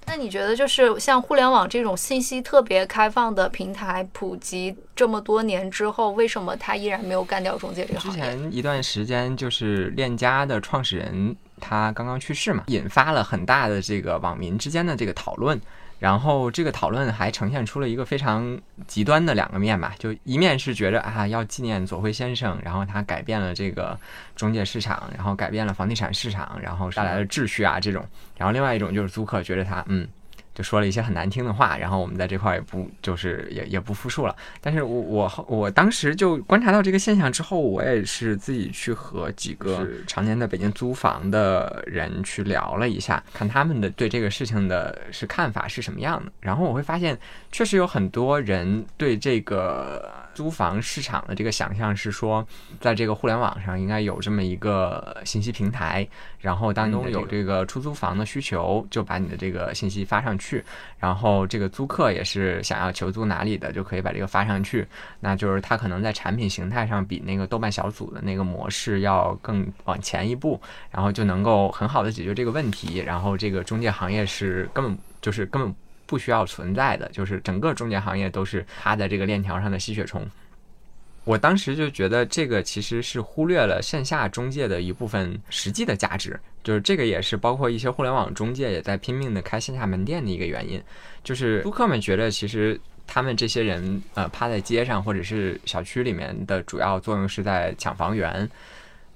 [0.06, 8.22] 那你觉得，就是像互联网这种信息特别开放的平台普及这么多年之后，为什么它依然没有干掉中介这个之行业？
[8.22, 15.61] 前一段时间，就是链家的创始人他刚刚去世嘛，引发了很大的这个网民之间的这个讨论。
[15.98, 23.98] 然后这个讨论还呈现出了一个非常极端的两个面吧，就一面是觉得啊要纪念左晖先生，然后他改变了这个
[24.37, 28.04] 中介市场，然后改变了房地产市场，然后带来了秩序啊这种。
[28.37, 30.06] 然后另外一种就是租客觉得他嗯。
[30.58, 34.34] 就说了一些很难听的话，然后我们在这块儿也不就是也也不复述了。
[34.60, 46.32] 但是我我我当时就观察到这个现象之后，我也是自己去和几个常年在北京租房的人去聊了一下，看他们的对这个事情的是看法是什么样的。
[46.40, 47.16] 然后我会发现，
[47.52, 52.46] 确实有很多人对这个租房市场的这个想象是说，
[52.81, 56.07] 在这个互联网上应该有这么一个信息平台，
[56.38, 60.64] 然后当中有这个出租房的需求，就把你的这个信息发上去，
[60.96, 64.87] 然后这个租客也是想要求租哪里的，就可以把这个发上去。
[65.18, 72.98] 那就是它可能在产品形态上比那个豆瓣小组的那个模式要更往前一步，然后就能够很好的解决这个问题。
[72.98, 75.74] 然后这个中介行业是根本就是根本
[76.08, 80.26] 不需要存在的，就是整个中介行业都是趴在这个链条上的吸血虫。
[81.24, 90.82] 我当时就觉得这个其实是忽略了线下中介的一部分实际的价值，就是这个也是包括一些互联网中介也在拼命的开线下门店的一个原因，
[91.22, 98.48] 就是租客们觉得其实他们这些人呃趴在街上或者是小区里面的主要作用是在抢房源。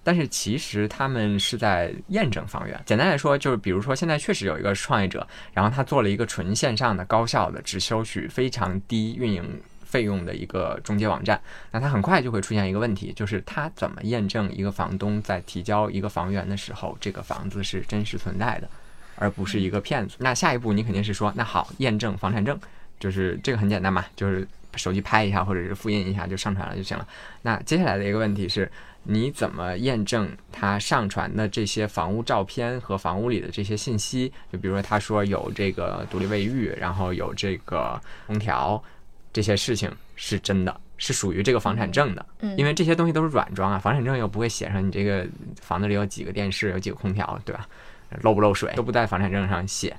[0.04, 2.80] 但是其实他们是在验证房源。
[2.84, 11.40] 简单来说，就是比如说现在确实有一个创业者，然后他做了一个纯线上的、高效的、只收取非常低运营费用的一个中介网站。
[11.70, 18.68] 那他很快就会出现一个问题，就是他怎么验证一个房东在提交一个房源的时候，这个房子是真实存在的，
[19.16, 20.16] 而不是一个骗子。
[20.18, 22.58] 那下一步你肯定是说，那好，验证房产证，
[22.98, 27.06] 就是这个很简单嘛，就是手机拍一下或者是复印一下就上传了就行了。
[27.42, 28.68] 那接下来的一个问题是。
[29.04, 34.32] 你怎么验证他上传的这些房屋照片和房屋里的这些信息？
[34.52, 38.82] 就比如说，他说有这个独立卫浴，然后有这个空调，
[39.32, 42.24] 这些事情是真的，是属于这个房产证的。
[42.40, 45.26] 嗯，因为这些东西都是软装啊，房产证又不会写上你这个
[45.60, 47.66] 房子里有几个电视，有几个空调，对吧？
[48.20, 49.96] 漏不漏水都不在房产证上写。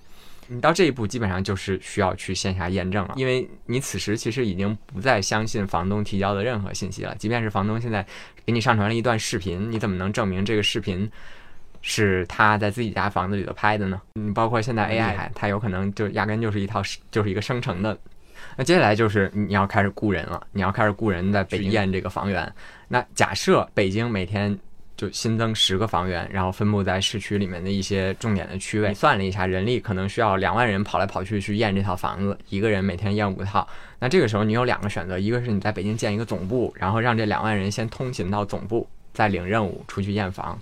[0.48, 7.16] 你到这一步，基本上就是需要去线下验证了，因为你此时其实已经不再相信房东提交的任何信息了。
[7.18, 8.06] 即便是房东现在
[8.46, 11.10] 给你上传了一段视频，你怎么能证明这个视频
[11.82, 14.02] 是他在自己家房子里头拍的呢？
[14.14, 16.82] 你包括现在 AI，它有可能就压根就是一套，
[17.12, 17.98] 就是一个生成的。
[18.56, 22.54] 那接下来就是你要开始雇人了，你要开始雇人在北京验这个房源。
[22.88, 24.58] 那假设北京每天。
[25.04, 28.94] 就新增十个房源，然后分布在市区里面的一些重点的区位。
[28.94, 33.68] 算了一下，人力可能需要两万人跑来跑去去验这套房子，一个人每天验五套。
[34.00, 40.58] 那这个时候你有两个选择，一个是你在北京建一个总部，然后让这两万人先通勤到总部，再领任务出去验房；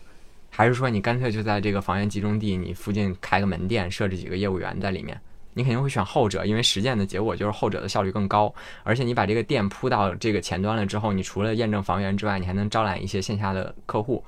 [0.49, 5.15] 还是说你干脆就在这个房源集中地你附近开个门店，设置几个业务员在里面。
[5.53, 8.53] 你肯定会选后者，因为实践的结果就是后者的效率更高。
[8.83, 14.23] 而且你把这个店铺到这个前端了之后，你除了验证房源之外，你还能招揽一些线下的客户。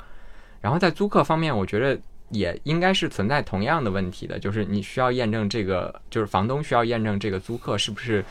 [0.61, 1.99] 然后在租客方面，我觉得
[2.29, 8.23] 也应该是存在同样的问题的，就是你需要验证这个，就是房东需要验证这个租客是不是。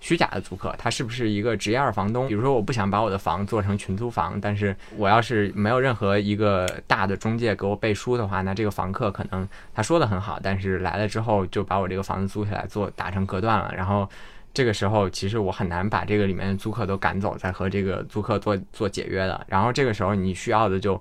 [0.00, 2.28] 虚假的租客，他是不是一个职业二房东？
[2.28, 13.72] 比如说，我不想把我的房做成群租房，但是我要是没有任何一个大的中介给我背书的话，那这个房客可能他说的很好，但是来了之后就把我这个房子租下来做打成隔断了。
[13.74, 14.08] 然后
[14.54, 19.44] 这个时候，其实我很难把这个里面的租客都赶走，再和这个租客做做解约的。
[19.48, 21.00] 然后这个时候，你需要的就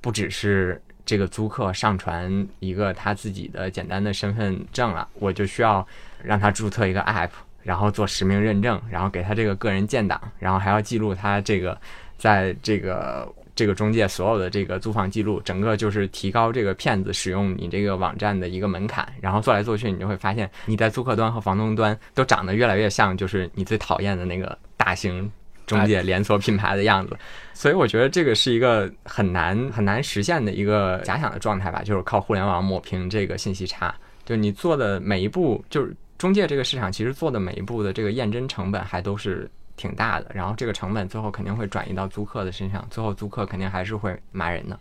[0.00, 5.86] 不只是这个租客上传一个他自己的简单的身份证了，我就需要
[6.22, 7.30] 让他注册一个 app。
[7.64, 11.76] 然后做实名认证，然后给他这个个人建档，然后还要记录他这个
[12.18, 19.10] 在这个这个中介所有的这个租房记录，整个就是提高这个骗子使用你这个网站的一个门槛。
[19.20, 25.30] 然后做来做去，你就会发现你在租客端和房东端都长得越来越像，就是你最讨厌的那个大型
[25.64, 27.16] 中介连锁品牌的样子。
[27.54, 33.94] 所以我觉得这个是一个很难很难实现的一个假想的状态吧，就是靠互联网抹平这个信息差。
[34.26, 35.96] 就你做的每一步，就是。
[36.18, 44.78] 中介这个市场其实做的每一步的这个验真成本还都是挺大的，然后这个成本最后肯定会转移到租客的身上，最后租客肯定还是会骂人的。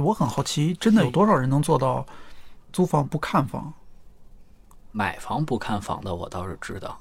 [0.00, 2.04] 我很好奇，真的有多少人能做到
[2.72, 3.72] 租房不看房？
[4.92, 6.98] 买房不看房的我倒是知道。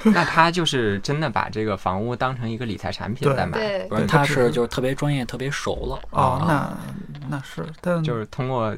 [0.04, 4.06] 那他就是真的把这个房屋当成一个理财产品在买，不是？
[4.06, 6.44] 他是就是特别专业、特别熟了啊。
[6.46, 6.78] 那
[7.28, 8.72] 那是，但就是通过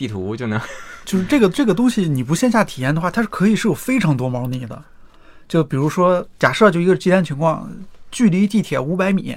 [0.00, 0.58] 地图就能。
[1.04, 4.82] 就是这个这个东西，你不线下体验的话，它是可以是有非常多猫腻的。
[5.48, 7.68] 就比如说，假设就一个极端情况，
[8.10, 9.36] 距离地铁五百米，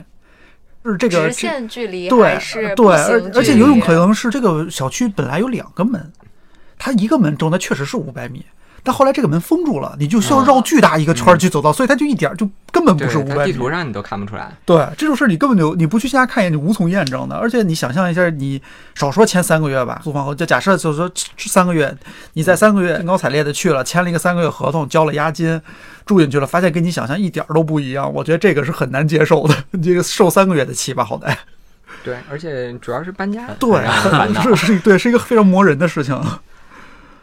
[0.86, 6.12] 是这个直线距离对是对，而而且有种可能是这个小区本来有两个门，
[6.78, 8.46] 它一个门中的确实是五百米。
[8.86, 13.54] 但后来这个门封住了，你就需要绕巨大一个圈去走到，所以它就一点就根本不是五百米。
[13.54, 14.52] 地图上你都看不出来。
[14.66, 17.36] 对，这种事儿你根本就你不去线下看一眼，你无从验证的。
[17.38, 18.62] 而且你想象一下，你
[18.94, 21.96] 少说前三个月吧，租房后就假设就是说三个月，
[22.34, 25.62] 你在三个月兴高采烈的去了，签了一个三个月合同，交了押金，
[26.06, 28.14] 住进去了，发现跟你想象一点都不一样。
[28.14, 29.56] 我觉得这个是很难接受的。
[29.82, 31.34] 这个受三个月的气吧，好歹。
[32.04, 33.82] 对，而且主要是搬家，对，
[34.44, 36.22] 是是，对，是一个非常磨人的事情。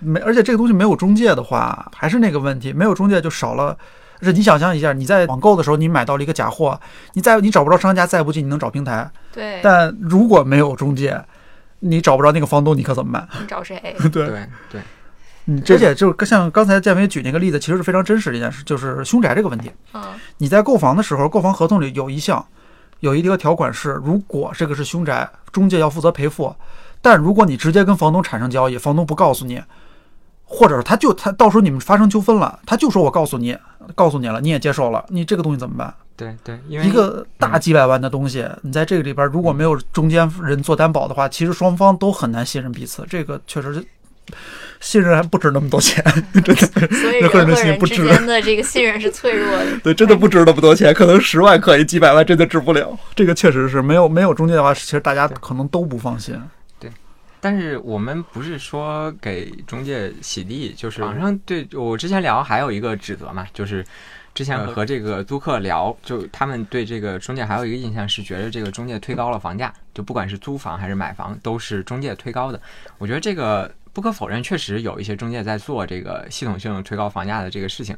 [0.00, 3.76] 没，而且这个东西没有中介的话，还是那个问题，没有中介就少了。
[4.22, 6.78] 是你想象一下，你在网购的时候，你买到了一个假货，
[7.14, 9.10] 你再你找不着商家，再不济你能找平台。
[9.32, 9.60] 对。
[9.62, 11.18] 但如果没有中介，
[11.78, 13.26] 你找不着那个房东，你可怎么办？
[13.40, 13.80] 你找谁？
[13.98, 14.80] 对 对对。
[15.46, 19.70] 嗯，而且就是像刚才建伟举那个例子，其实是非常真实的一件事，就是凶宅这个问题。
[19.94, 20.02] 嗯。
[20.36, 22.46] 你在购房的时候，购房合同里有一项，
[22.98, 26.54] 有一个条款是，如果这个是凶宅，中介要负责赔付。
[27.00, 29.62] 但如果你直接跟房东产生交易，房东不告诉你。
[30.52, 33.56] 或者他就他到时候你们发生纠纷了，他就说我告诉你，
[33.94, 35.94] 告诉你了，你也接受了，你这个东西怎么办？
[36.16, 43.06] 对对，因为一个大几百万的东西，你在这个里边如果没有中间人做担保的话，其实双方都很难信任彼此。
[43.08, 43.84] 这个确实是
[44.80, 46.66] 信任还不值那么多钱， 真的。
[46.96, 49.78] 所以人人和人的和人之心不值间的这个信任是脆弱的。
[49.84, 52.98] 对，真的不值那么多钱，可能十万可以，几百万真的治不了。
[53.14, 56.34] 这个确实是没有没有中介的话，其实大家可能都不放心。
[57.40, 63.82] 但是我们不是说给中介洗地，就是网上对我之前聊还有一个指责嘛，就是
[64.34, 72.60] 之前和这个租客聊，就他们对这个中介还有一个印象是觉得这个中介推高了房价，就不管是租房还是买房都是中介推高的。
[72.98, 77.96] 我觉得这个不可否认，确实有一些中介在做这个系统性推高房价的这个事情。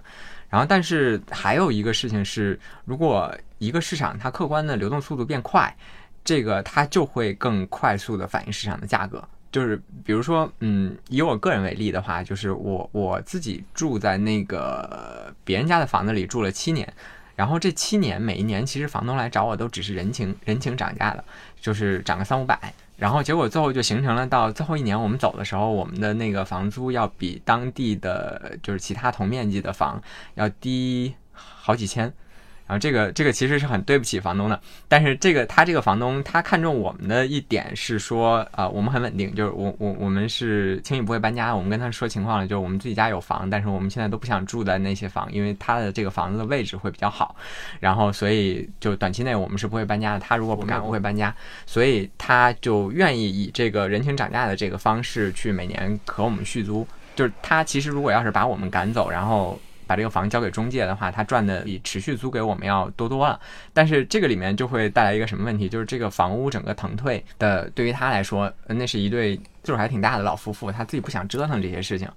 [0.49, 5.75] 然后，但是还有一个事情是，如果一个市场它客观的流动速度变快。
[6.25, 9.29] 这个它就会更快速的反映市场的价格。
[9.53, 16.91] 就是比如说，嗯，以我个人为例的话，就是我我自己住在那个别人家的房子里住了七年，
[17.37, 21.23] 然后这七年每一年其实房东来找我都只是人情人情涨价的，
[21.61, 30.03] 就是涨个三五百，然后结果最后就形成了到最后一年我们走的时候，我们的那个房租要比当地的就是其他同面积的房
[30.35, 32.11] 要低好几千。
[32.67, 34.59] 然后这个这个其实是很对不起房东的，
[34.89, 41.55] 但是这个他这个房东他看中我们的一点是说，呃，我们很稳定，就是我我我们是轻易不会搬家。
[41.55, 47.37] 我们跟他说情况了，就是我们自己家有房，但是我们现在都不想住在那些房，因为他的这个房子的位置会比较好。
[47.81, 50.21] 然后所以就短期内我们是不会搬家的。
[50.21, 51.35] 他如果不干，我会搬家，
[51.67, 56.87] 所以他就愿意以这个人情涨价的这个方式去每年和我们续租。
[57.15, 59.61] 就是他其实如果要是把我们赶走，然后。
[59.87, 63.39] 把这个房交给中介的话，他赚的比持续租给我们要多多了。
[63.73, 65.69] 但是这个里面就会带来一个什么问题？
[65.69, 72.09] 就是这个房屋整个腾退的，对于他来说，那是一对岁数还挺大的老夫妇，他自己不想折腾这些事情，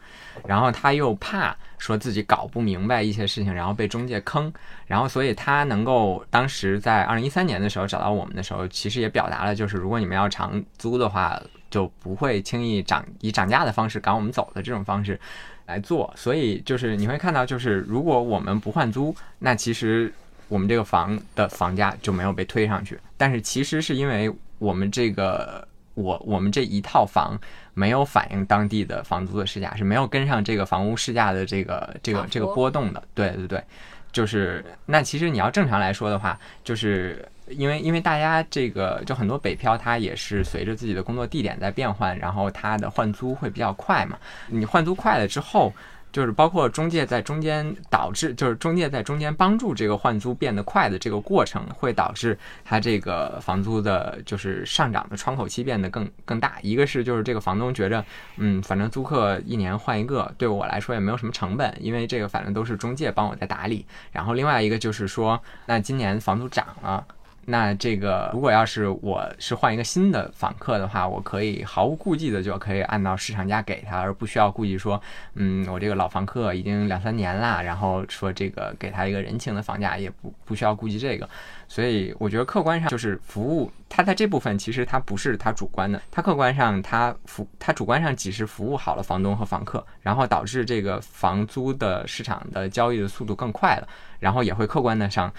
[0.48, 4.52] 然后他又怕说自己搞不明白一些事情，然后被中介坑，
[4.88, 11.40] 然后所以他能够当时在二零一三年的时候找到我们的时候，其实也表达了，就是如果你们要长租的话，
[11.70, 15.20] 就不会轻易涨以涨价的方式赶我们走的这种方式。
[15.66, 20.14] 来做，所以就是你会看到，就是如果我们不换租，那其实
[20.48, 23.00] 我们这个房的房价就没有被推上去。
[23.18, 27.40] 但是其实是因为我们这个我我们这一套房
[27.74, 33.04] 没有反映当地的房租的市价，是没有跟上这个房屋市价的这个这个这个波动的。
[33.14, 33.64] 对对对，
[34.12, 37.28] 就是那其实你要正常来说的话，就是。
[37.48, 44.18] 因为因为大家这个就很多北漂，他也是随着自己的工作地点在变换，然后他的换租会比较快嘛。
[44.48, 45.72] 你换租快了之后，
[46.12, 56.58] 就是包括中介在中间导致，就是中介在中间帮助这个换租变得快的这个过程，会导致他这个房租的就是上涨的窗口期变得更更大。
[56.62, 58.04] 一个是就是这个房东觉着，
[58.38, 63.86] 嗯，反正租客一年换一个，对我来说也没有什么成本，因为这个反正都是中介帮我在打理。
[64.12, 67.06] 然后另外一个就是说，那今年房租涨了。
[67.48, 75.00] 那这个，如果要是我是换一个新的访客的话，我可以毫无顾忌的就可以按照市场价给他，而不需要顾忌说，
[75.36, 81.30] 嗯，我这个老房客已经两三年啦，然后说这个给他一个人情的房价，也不不需要顾及这个。
[81.68, 93.88] 所以我觉得客观上就是服务，它在这部分其实它不是它主观的，它客观上它服它主观上只是服务好了房东和房客，然后导致这个房租的市场的交易的速度更快了，
[94.20, 95.32] 然后也会客观的上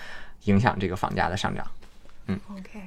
[0.44, 1.66] 影响这个房价的上涨。
[2.29, 2.81] 嗯，OK，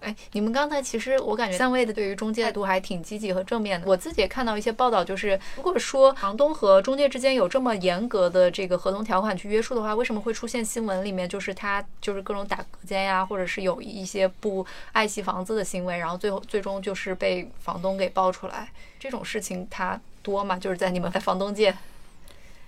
[0.00, 3.86] 哎，你们刚才其实我感觉三位的对于中介态度还挺积极和正面的。
[3.86, 18.68] 我自己也看到一些报道，就是如果说房东和中介之间有这么严格的这个合同条款去约束的话，为什么会出现新闻里面就是他就是各种打隔间呀，或者是有一些不爱惜房子的行为，然后最后最终就是被房东给爆出来，
[19.00, 20.58] 这种事情它多吗？
[20.58, 21.74] 就是在你们在房东界。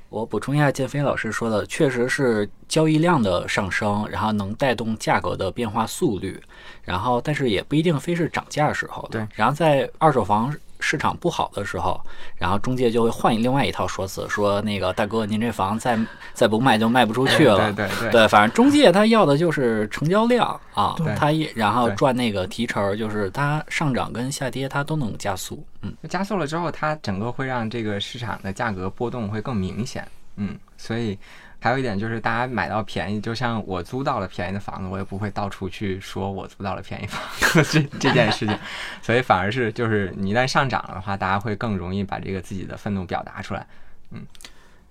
[0.09, 6.41] 我补充一下，建飞老师说的，确实是交易量的上升，然后能带动价格的变化速率，
[6.83, 9.07] 然后但是也不一定非是涨价时候。
[9.11, 10.55] 对，然后在二手房。
[10.81, 12.01] 市场不好的时候，
[12.37, 15.99] 然后中介就会换另外一套说辞，说那个大哥，您这房再
[16.33, 17.72] 再不卖就卖不出去了。
[17.72, 25.64] 对对对，反正中介他要的就是成交量啊，他一然后赚那个提成，就是它上涨跟下跌它都能加速。
[25.83, 30.07] 嗯，加速了之后，它整个会让这个市场的价格波动会更明显。
[30.37, 31.18] 嗯，所以。
[31.61, 37.21] 还有一点就是，大家买到便宜，就像我租到了便宜的房子，我也不会到处去说我租到了便宜房
[37.71, 38.59] 这这件事情，
[39.03, 43.67] 所以反而是就是你一旦上涨了的话，大家会更容易把这个自己的愤怒表达出来。
[44.11, 44.27] 嗯，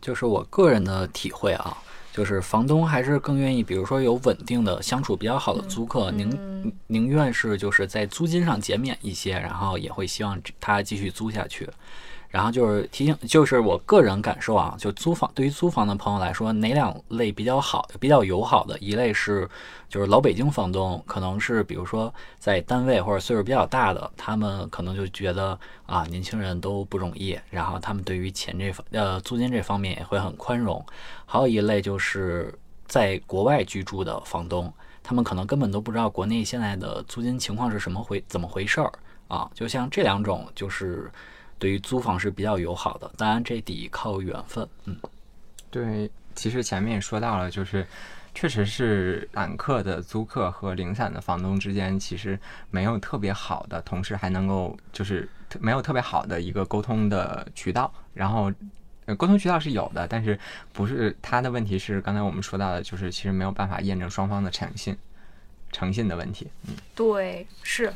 [0.01, 1.77] 就是我个人的体会啊。
[2.13, 11.69] 就是房东还是更愿意，比如说有稳定的相处比较好的租客，宁嗯宁愿是就是在租金上减免一些，然后也会希望他继续租下去。
[12.29, 18.77] 然后就是提醒，就是我个人感受啊，就租房对于租房的朋友来说，哪两类比较好、比较友好的？
[18.79, 19.49] 一类是
[19.87, 30.85] 就是老北京房东，可能是比如说在单位或者岁数比较大的，他们可能就觉得啊，年轻人都不容易，然后他们对于钱这方呃租金这方面也会很宽容。
[31.25, 32.53] 还有一类就是
[32.85, 34.71] 在国外居住的房东，
[35.01, 38.91] 他们可能根本都不知道国内现在的租金情况是什么回怎么回事儿
[39.27, 39.49] 啊。
[39.53, 41.09] 就像这两种，就是
[41.59, 44.67] 对于租房是比较友好的，当然这得靠缘分。
[44.85, 44.95] 嗯，
[45.69, 47.85] 对，其实前面也说到了，就是
[48.35, 52.39] 确实是散客的租客和零散的房东之间，其实
[52.69, 57.91] 没有特别好的，同时还能够就是特没有特别好的一个沟通的渠道。
[58.13, 58.51] 然后，
[59.05, 60.39] 呃，沟通渠道是有的，但是
[60.73, 64.95] 不是他的问题是刚才我们说到的，就是其实没有办法验证双方的诚信，
[65.71, 66.47] 诚信的问题。
[66.67, 67.91] 嗯，对，是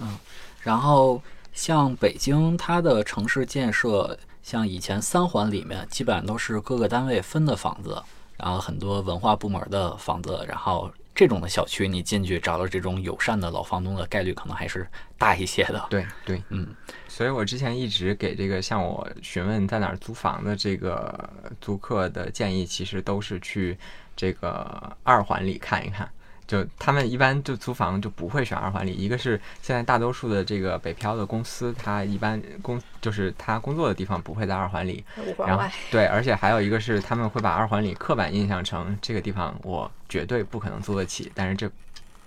[0.00, 0.16] 嗯
[0.62, 1.22] 然后
[1.58, 8.00] 像北京，它的城市建设，像以前三环里面，基本上都是各个单位分的房子，
[8.36, 14.86] 然后很多文化部门的房子，然后这种的小区，你进去找到这种友善的老房东的概率可能还是
[15.18, 15.84] 大一些的。
[15.90, 16.68] 对对，嗯，
[17.08, 21.28] 所以我之前一直给这个向我询问在哪儿租房的这个
[21.60, 23.76] 租客的建议，其实都是去
[24.14, 26.08] 这个二环里看一看。
[26.48, 41.70] 就他们一般就租房就不会选二环里，一个是现在大多数的这个北漂的公司，他一般工就是他工作的地方不会在二环里，然后五环外，对，而且还有一个是他们会把二环里刻板印象成这个地方我绝对不可能租得起，但是这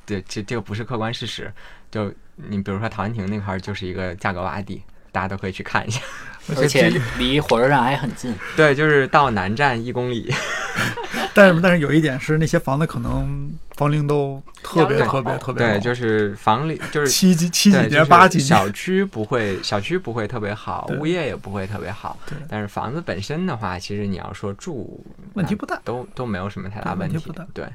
[0.05, 1.51] 这这这个不是客观事实。
[1.89, 5.99] 就你比如说陶然亭那块儿就是一个价格洼地，大家都可以去看一下。
[6.57, 8.34] 而且离火车站还很近。
[8.55, 10.34] 对，就是到南站一公里。
[11.34, 25.04] 但是但是有一点是，那些房子可能房龄都特别特别特别对，就是房里就是七几七几，年八几年小，区不会，小区不会特别好，物业也不会特别好对，但是房子本身的话，其实你要说住，
[25.34, 25.82] 问题不大。
[25.84, 27.48] 都都没有什么太大问题对问题不大。
[27.56, 27.68] 对，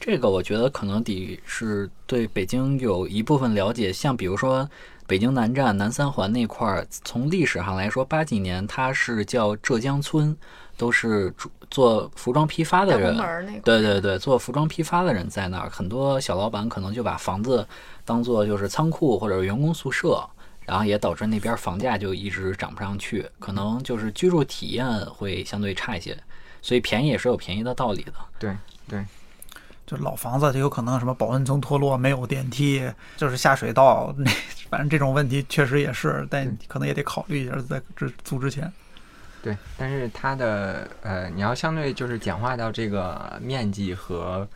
[0.00, 4.66] 这个我觉得可能得是对北京有一部分了解，像比如说
[5.06, 10.34] 北京南站南三环那块儿，从历史上来说，八几年它是叫浙江村，
[10.78, 13.16] 都是主做服装批发的人
[13.64, 17.66] 对对对，做服装批发的人在那儿，很多小老板可能就把房子
[18.04, 20.22] 当做就是仓库或者员工宿舍，
[20.66, 26.14] 然后也导致那边房价就一直涨不上去，可能就是居住体验会相对差一些，
[26.60, 28.12] 所以便宜也是有便宜的道理的。
[28.38, 28.54] 对
[28.86, 29.02] 对，
[29.86, 34.30] 就老房子，就有可能什么保温层脱落，没有电梯，就是下水道， 那
[34.68, 38.70] 反正这种问题确实也是，但可能也得考虑一下，在这租之前。
[39.42, 44.48] 对，但是它的呃，你要相对就是简化到这个面积和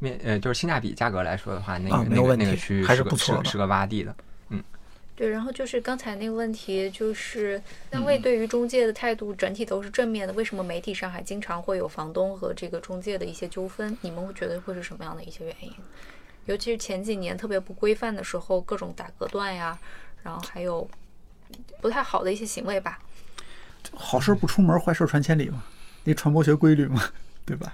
[0.00, 4.14] 面呃，就是性价比价格来说的话，那个、啊那个那个区域还是不错是个是个洼地的。
[4.50, 4.62] 嗯
[5.14, 13.96] 对，然后就是刚才那个问题，就是单嗯位对于中介的态度整体都是正面的，为什么媒体上还经常会有房东和这个中介的一些纠纷？
[14.02, 15.72] 你们会觉得会是什么样的一些原因？
[16.44, 19.78] 尤其是前几年特别不规范的时候，各种打隔断呀，
[20.22, 20.86] 然后还有
[21.80, 22.98] 不太好的一些行为吧。
[23.94, 25.62] 好事不出门，坏事传千里嘛，
[26.04, 27.02] 那传播学规律嘛，
[27.44, 27.72] 对吧？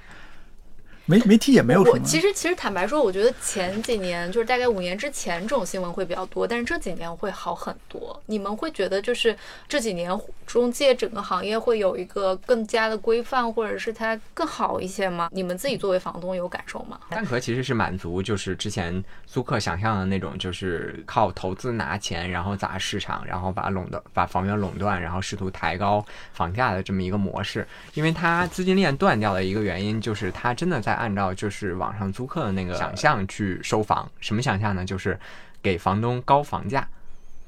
[1.07, 8.21] 媒媒体也没有什么，我其实其实坦白说，我觉得前几年就是大概五年之前这种新闻会比较多，但是这几年会好很多。
[8.27, 9.37] 你们会觉得就是
[9.69, 15.29] 这几年中介整个行业会有一个更加的规范，或者是它更好一些吗？
[15.33, 17.01] 你们自己作为房东有感受吗？
[17.11, 27.67] 蛋壳其实是满足就是之前租客想象的那种，就是靠投资拿钱，然后砸市场，然后把垄断把房源垄断，然后试图抬高房价的这么一个模式。
[27.95, 34.09] 因为它资金链断掉的一个原因，就是它真的在按照就是网上租客的那个想象去收房。
[34.21, 34.85] 什么想象呢？
[34.85, 35.19] 就是
[35.61, 36.87] 给房东高房价，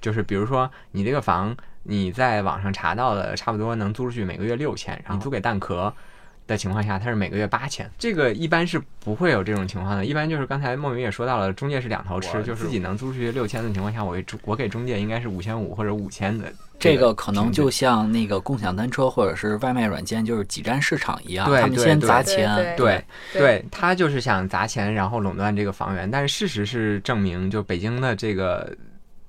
[0.01, 5.95] 就是比如说你这个房你在网上查到的差不多能租出去每个月六千，然后你租给蛋壳。
[6.47, 10.05] 的情况下，它是每个月八千，这个一般是不会有这种情况的。
[10.05, 16.53] 一般就是刚才莫名也说到了，中介是两头吃，就是自己能租出去六千的情况下，我给中我给中介应该是五千五或者五千的。
[16.77, 26.11] 这个可能就像那个共享单车或者是外卖软件，就是挤占市场一样，他们先对对对砸钱，对对对对，他就是想砸钱，然后垄断这个房源。
[26.11, 28.77] 但是事实是证明，就北京的这个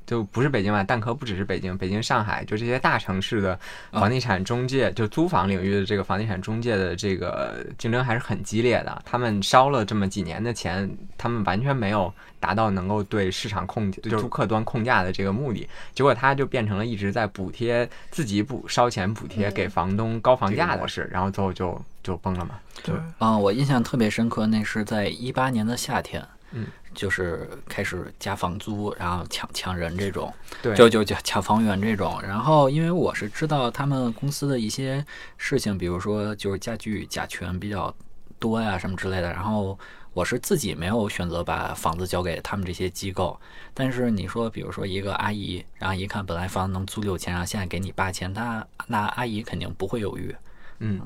[0.05, 3.59] 就不是北京吧，蛋壳不只是北京，北京、上海就这些大城市的
[3.91, 9.01] 房地产中介，就租房领域的这个房地产中介的这个竞争还是很激烈的。
[9.05, 15.67] 他们烧了这么几年的钱，他们完全没有达到能够对市场控，就是租客端控价的这个目的。
[15.93, 22.59] 结果他就变成了一直在补贴自己补烧钱补贴给房东高房价的模式，然后最后就就崩了嘛。
[22.83, 26.23] 对，啊，我印象特别深刻，那是在一八年的夏天，
[26.57, 32.17] 嗯，就是开始加房租，然后抢抢人这种，对，就就就抢房源这种。
[32.23, 35.05] 然后因为我是知道他们公司的一些
[35.37, 37.93] 事情，比如说就是家具甲醛比较
[38.39, 39.77] 多呀什么之类的，然后
[40.13, 43.37] 我是自己没有选择把房子交给他们这些机构。
[43.73, 50.33] 但是你说，比如说一个阿姨，然后一看本来房子能租六千，然后现在给你八千，她那阿姨肯定不会犹豫。
[50.79, 51.01] 嗯，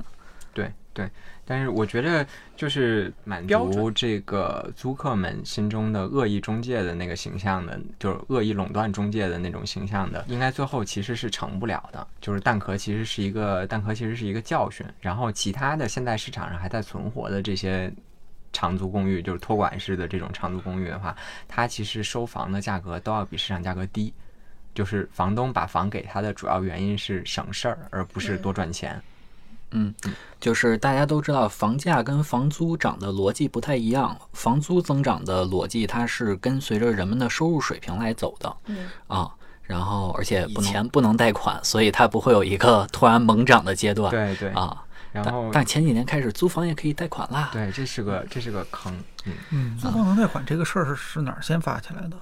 [0.93, 1.09] 对对，
[1.45, 2.25] 但是我觉得
[2.57, 12.05] 就是满足这个租客们心中的恶意中介的那个形象的，就是恶意垄断中介的那种形象的，应该最后其实是成不了的。
[12.19, 14.85] 就是蛋壳其实是一个蛋壳，其实是一个教训。
[14.99, 17.91] 然后其他的现在市场上还在存活的这些
[18.51, 21.15] 长租公寓，就是托管式的这种长租公寓的话，
[21.47, 24.13] 它其实收房的价格都要比市场价格低。
[24.75, 28.95] 就是房东把房给他的主要原因是省事儿，而不是多赚钱。
[28.95, 29.01] 嗯，
[30.39, 34.17] 就是大家都知道，房价跟房租涨的逻辑不太一样。
[34.33, 38.55] 房租增长的逻辑，它是跟随着人们的收入水平来走的。
[38.65, 39.29] 嗯啊，
[39.61, 44.09] 然后而且以前不能贷款，所以它不会有一个突然猛涨的阶段。
[44.09, 47.49] 对对啊，然后但前几年开始租房也可以贷款啦。
[47.51, 48.91] 对，这是个这是个坑。
[49.25, 52.17] 嗯嗯，租房能贷款这个事儿是是哪儿先发起来的？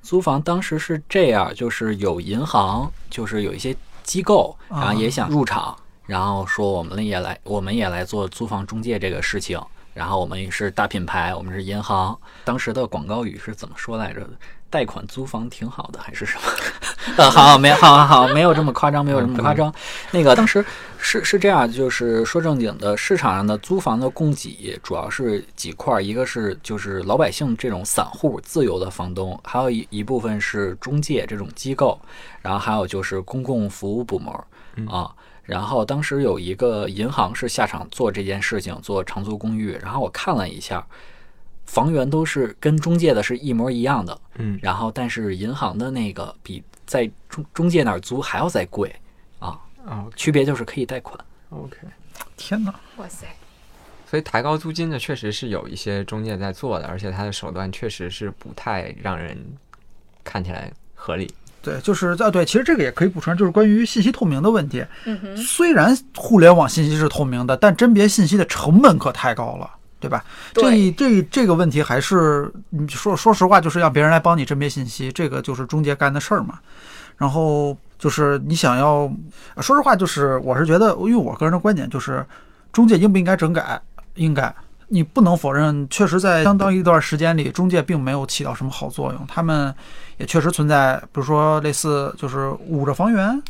[0.00, 5.76] 租房当时是这样，就是有银行，就是有一些机构，然后也想入场。
[6.08, 9.60] 然后说我们也来，我们也来做租房中介这个事情。
[9.94, 12.16] 然后我们是大品牌，我们是银行。
[12.44, 14.26] 当时的广告语是怎么说来着？
[14.70, 16.42] 贷款租房挺好的，还是什么？
[17.16, 19.74] 呃， 好，没，好好好，没有这么夸张，没有这么夸张。
[20.10, 20.64] 那个当时
[20.98, 31.98] 是是这样，就是说正经的，市场上的租房的供给主要是几块，一个是就是老百姓这种散户自由的房东，还有一一部分是中介这种机构，
[32.42, 35.10] 然后还有就是公共服务部门啊。
[35.48, 39.72] 然后当时有一个银行是下场做这件事情，做长租公寓。
[39.80, 40.86] 然后我看了一下，
[41.64, 44.20] 房源都是跟中介的是一模一样的。
[44.34, 48.94] 嗯，然后但是银行的那个比在中中介那儿租还要再贵
[49.38, 49.58] 啊。
[49.86, 51.18] 啊，区别就是可以贷款。
[51.48, 51.78] OK，
[52.36, 52.74] 天哪！
[52.98, 53.26] 哇塞，
[54.06, 59.34] 所以抬高租金的确实是有一些中介在做的，而且他的手段确实是不太让人
[60.22, 61.32] 看起来合理。
[61.60, 64.84] 对，就是啊，对，其实这个也可以补充，就是关于信息透明的问题。
[65.04, 69.68] 嗯哼，虽然互联网信息是透明的，但甄别信息的成本可太高了，
[70.00, 70.24] 对吧？
[70.54, 76.58] 对这这这个问题还是你说说实话，就是让别人来帮你甄别信息，这个就是中介干的事儿嘛。
[77.16, 79.10] 然后就是你想要，
[79.60, 82.24] 说实话，就是我是觉得，因为我个人的观点就是，
[82.72, 83.80] 中介应不应该整改？
[84.14, 84.54] 应该。
[84.90, 89.26] 你不能否认，确实在相当一段时间里，中介并没有起到什么好作用。
[89.26, 89.74] 他们
[90.18, 93.40] 也确实存在，比如说类似就是捂着房源，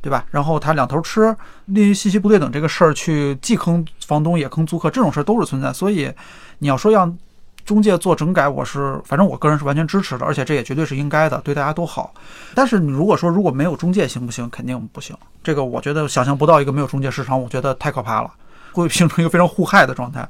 [0.00, 0.24] 对吧？
[0.30, 1.34] 然后他两头吃，
[1.66, 5.72] 利于信息不对等这个事儿，去既坑房东也坑租客，这种事儿都是存在。
[5.72, 6.12] 所以
[6.58, 7.16] 你要说让
[7.64, 12.14] 中介做整改，我是反正我个人是完全支持的，而且这也绝对是应该的，对大家都好。
[12.54, 14.48] 但是你如果说如果没有中介行不行？
[14.50, 15.16] 肯定不行。
[15.42, 18.30] 这个我觉得想象不到一个没有中介市场，我觉得太可怕了，
[18.72, 20.28] 会形成一个非常互害的状态。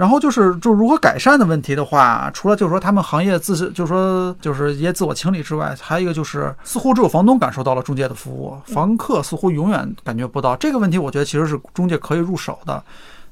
[0.00, 10.56] 然后就是，就如何改善的问题的话，除了就是说他们行业自，就是说就是一些自我清理之外，还有一个就是，似乎只有房东感受到了中介的服务，房客似乎永远感觉不到。
[10.56, 12.82] 这个问题，我觉得其实是中介可以入手的，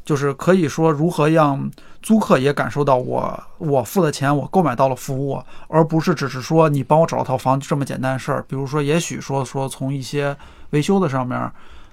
[0.04, 1.70] 就是可以说如何让
[2.02, 8.44] 租客也感受到我我付的钱，我购买到了服务，而不是只是说你帮我找了套房就这么简单的事儿。
[8.46, 10.36] 比如说，也许说说从一些
[10.72, 11.50] 维修的上面。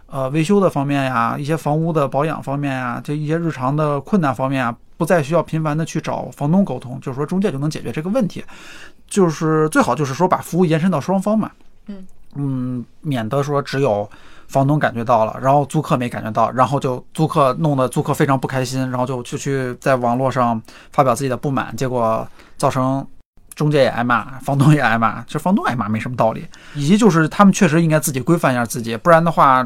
[0.07, 8.43] 呃，维修的方面呀，一些房屋的保养方面呀，这一些日常的困难方面啊，不再需要频繁的去找房东沟通，就是说中介就能解决这个问题，
[9.07, 11.51] 就是最好就是说把服务延伸到双方嘛，
[11.87, 14.09] 嗯嗯，免得说只有
[14.47, 22.27] 房东感觉到了，然后租客没感觉到，然后就租客弄得租客非常不开心，然后就就去在网络上发表自己的不满，结果
[22.57, 23.05] 造成。
[23.55, 29.65] 中介也挨骂，房东也挨骂，其实房东挨骂没什么道理，以及就是他们确实应该自己规范一下自己，不然的话，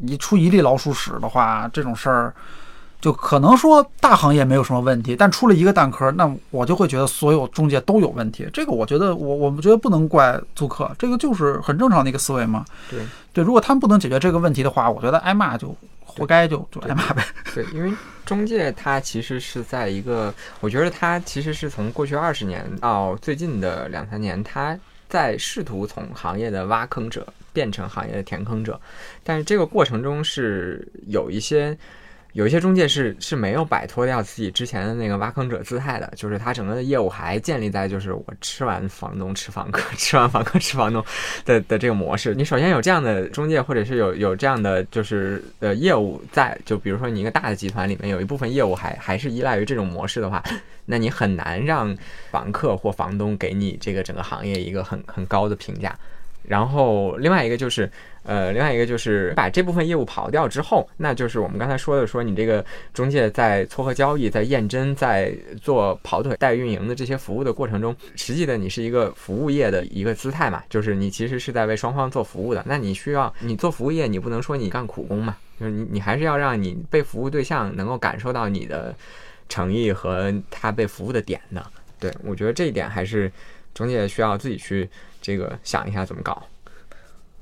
[0.00, 2.34] 你出一粒老鼠屎的话，这种事儿
[3.00, 8.48] 就可能说大行业没有什么问题，但出了一个蛋壳，那我就会觉得所有中介都有问题。
[8.52, 12.64] 这个我觉得我我们觉得不能怪租客，这个就是很正常的一个思维嘛。
[12.90, 13.00] 对
[13.32, 15.74] 对，如果他们不能解决这个问题的话，我觉得挨骂就
[16.04, 17.24] 活该就就挨骂呗。
[17.54, 17.90] 对，因为
[18.26, 24.78] 中介它其实是在一个，我觉得它其实是从过去二十年到最近的两三年，它
[25.08, 28.80] 在试图从行业的挖坑者变成行业的填坑者，
[29.24, 31.76] 但是这个过程中是有一些。
[32.32, 41.04] 有一些中介是是没有摆脱掉自己之前的那个挖坑者姿态的，就是他整个的业务还建立在就是我吃完房东吃房客， 吃完房客吃房东
[41.44, 42.32] 的的这个模式。
[42.32, 50.40] 你首先有这样的中介，或者是有有这样的就是呃业务在，就比如说你一个大的集团里面有一部分业务还还是依赖于这种模式的话，
[50.86, 51.92] 那你很难让
[52.30, 55.98] 房客或房东给你这个整个行业一个很很高的评价。
[56.42, 57.88] 然后另外一个就是，
[58.24, 65.32] 呃，另外一个就是把这部分业务跑掉之后，那就是我们刚才说的，说你这个中介在撮合交易、在验真、在
[65.62, 72.64] 做跑腿代运营的这些服务的过程中，实际的你是一个服务业的一个姿态嘛，就是你其实是在为双方做服务的。
[72.66, 78.94] 那你需要你做服务业，你不能说你干苦工嘛，就是你你还是要让你被服务对象能够感受到你的
[79.48, 81.64] 诚意和他被服务的点的。
[82.00, 83.30] 对我觉得这一点还是
[83.72, 84.88] 中介需要自己去。
[85.20, 86.46] 这个想一下怎么搞？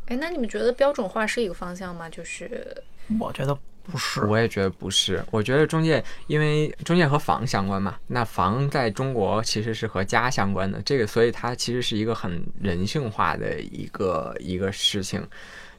[0.07, 2.09] 哎，那你们觉得标准化是一个方向吗？
[2.09, 2.75] 就是
[3.21, 5.23] 我觉得不是，我也觉得不是。
[5.31, 15.23] 我觉得中介，因为中介和房相关嘛，那房在中国其实是和家相关的，这个所以它其实是一个很人性化的一个一个事情。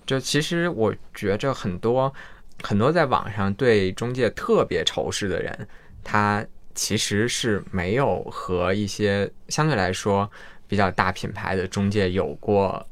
[0.05, 2.13] 就其实我觉着很多
[2.61, 5.67] 很多在网上对中介特别仇视的人，
[6.03, 6.45] 他
[6.75, 10.29] 其实是没有和一些相对来说。
[10.69, 12.85] 比较大品牌的中介有过，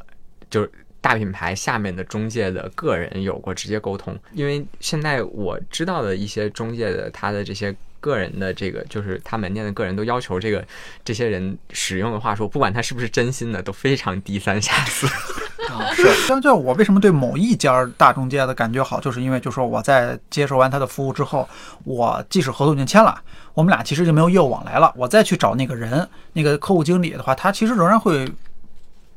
[0.50, 0.70] 就是
[1.00, 10.66] 大品牌下面的中介的个人有过直接沟通，因为现在我知道的一些中介的他的这些个人的这个，就是他门店的个人都要求这个
[11.06, 15.08] 这些人使用的话术，不管他是不是真心的，都非常低三下四。
[15.70, 16.12] 啊，是。
[16.26, 21.48] 相较我为什么对某一家大中介的感觉好，就是因为就说我在接受完他的服务之后，
[21.84, 23.22] 我即使合同已经签了。
[23.58, 24.94] 我们俩其实就没有业务往来了。
[24.96, 28.24] 我再去找那个人，那个客户经理的话，他其实仍然会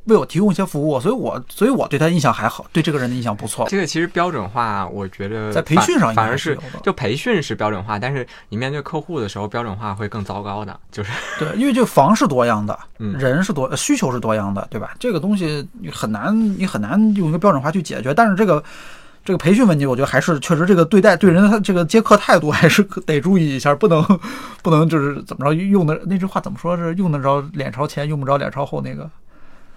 [0.05, 3.69] 为我提供一些服务，所以我所以我对他印象还好，对这个人的印象不错。
[3.69, 6.59] 这个其实标准化，我觉得在培训上反而是。
[6.83, 10.81] 就培训是标准化，但是你面对客户的时候，标准化会更糟糕的。
[10.91, 14.95] 就是 对，因为这个房是多样的，人是多需求是多样的，对吧？
[14.99, 18.15] 这个东西你很难，你很难用一个标准化去解决。
[18.15, 18.65] 但是这个。
[19.25, 24.03] 这个培训问题，我觉得还是确实这个对待对人的这个接客态度还是 得注意一下，不能
[24.63, 29.09] 不能就是怎么着用的那句话怎么说是用得着脸朝前，用不着脸朝后那个，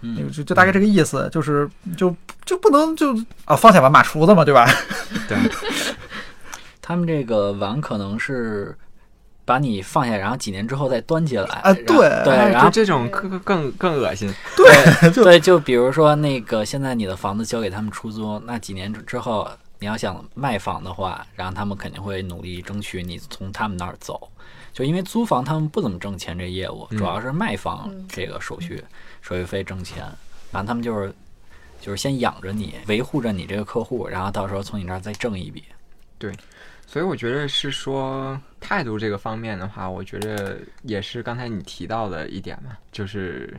[0.01, 2.15] 那个就就大概这个意思，就是就
[2.45, 3.13] 就不能就
[3.45, 4.65] 啊放下碗马厨子嘛，对吧？
[5.27, 5.37] 对，
[6.81, 8.75] 他们这个碗可能是。
[9.45, 11.73] 把你放下，然后几年之后再端起来啊！
[11.73, 14.33] 对对，然后这种更更更恶心。
[14.55, 19.45] 对对，就比如说那个，现在你的房子交给他们出租，那几年之后
[19.79, 24.29] 你要想卖房的话，然后他们肯定会努力争取你从他们那儿走。
[24.71, 28.83] 就因为租房他们不怎么挣钱，这业务主要是卖房这个手续
[29.21, 30.03] 手续费挣钱，
[30.51, 31.13] 然后他们就是
[31.81, 35.65] 就是先养着你，维护着你这个客户，然后到时候从你那儿再挣一笔。
[36.17, 36.31] 对。
[36.85, 43.53] 所以我觉得是说态度这个方面的话，我觉得也是刚才你提到的一点嘛，就是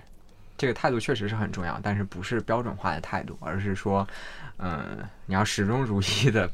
[0.57, 4.09] 这个态度确实是很重要，但是不是标准化的态度，而是说，
[4.57, 6.51] 嗯，你要始终如一的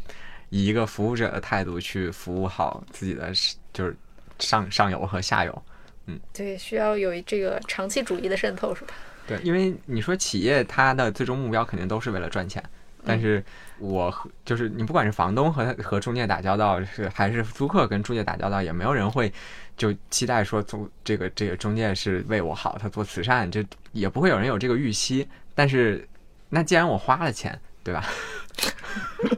[0.49, 3.31] 以一个服务者的态度去服务好自己的
[3.73, 3.97] 就是
[4.41, 5.63] 上上游和下游，
[6.07, 8.95] 嗯，对，需要有这个长期主义的渗透，是吧？
[9.29, 12.61] 对，因为你说企业它的最终目标肯定都是为了赚钱。
[13.05, 13.43] 但是，
[13.79, 19.33] 我和就是你，不管是房东和和中介打交道，是还是租客跟中介打交道，也没有人会
[19.77, 25.27] 就期待说租这个这个中介是为我好，他做慈善，这也不会有人有这个预期。
[25.55, 26.07] 但是，
[26.49, 28.05] 那既然我花了钱，对吧？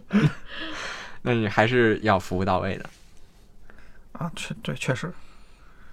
[1.22, 2.90] 那你还是要服务到位的。
[4.12, 5.12] 啊，确对，确实。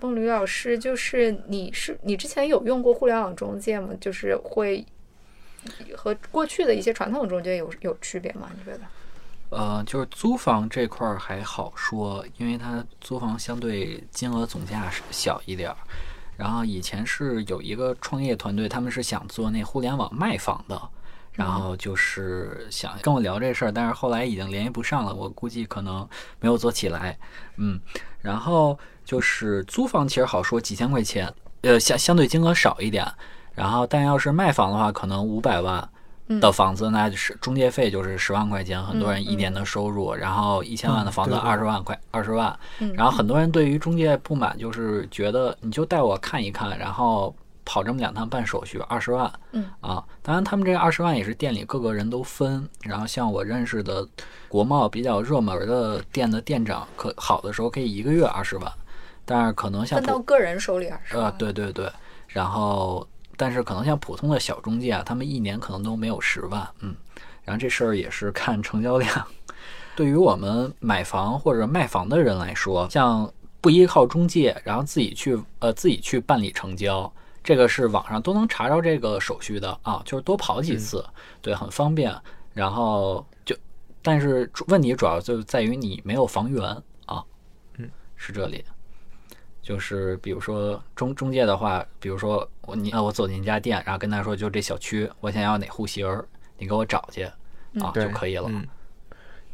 [0.02, 3.90] 孟吕老师，就是你是你之前有用过互联网中介吗？
[4.02, 4.84] 就是会。
[5.96, 8.50] 和过去的一些传统中介有有区别吗？
[8.58, 8.82] 你觉得？
[9.50, 15.78] 呃，就是租房这块儿还好说，因为它租房相对金额总价是小一点儿。
[16.38, 20.82] 然后以前是有一个创业团队，他们是想做那互联网卖房的，
[21.34, 26.08] 然后就是想跟我聊这事儿，但是后来已经联系不上了，我估计可能
[26.40, 27.18] 没有做起来。
[27.58, 27.80] 嗯，
[28.22, 33.06] 然后就是租房其实好说，几千块钱，呃，相相对金额少一点。
[33.60, 35.86] 然后，但要是卖房的话，可能五百万
[36.40, 40.16] 的房子，那就是中介费就是十万块钱，很多人一年的收入。
[40.16, 42.58] 然后一千万的房子二十万块，二十万。
[42.94, 47.36] 然后很多人对于中介不满，就是觉得你就带我看一看，然后
[47.66, 49.30] 跑这么两趟办手续，二十万。
[49.52, 52.66] 嗯啊，当然他们这二十万也是店里各个人都分。
[52.84, 54.08] 然后像我认识的
[54.48, 58.72] 国贸比较热门的店的店长，可好的时候可以一个月二十万，
[59.26, 61.26] 但是可能像分到个人手里二十万。
[61.26, 61.92] 呃，对对对，
[62.30, 63.06] 然后。
[63.40, 66.94] 但是可能像普通的小中介啊，他们一年可能都没有十万，嗯，
[67.46, 69.26] 然后这事儿也是 看成交量。
[69.96, 73.32] 对于我们买房或者卖房的人来说，像
[73.62, 77.10] 不依靠中介，然后自己去呃自己去办理成交，
[77.42, 81.06] 这个是网上都能查着这个手续的啊，就是多跑几次，
[81.42, 82.14] 对，很方便。
[82.54, 83.56] 然后就，
[84.02, 86.62] 但是问题主要就在于你没有房源
[87.06, 87.24] 啊，
[87.78, 88.66] 嗯，是这里。
[89.70, 96.26] 就是比如说中中介的话，比如说我你呃我走进一家店，然后跟他说就这小区，我想要哪户型儿，
[96.58, 97.22] 你给我找去
[97.80, 98.48] 啊对就可以了。
[98.50, 98.66] 嗯，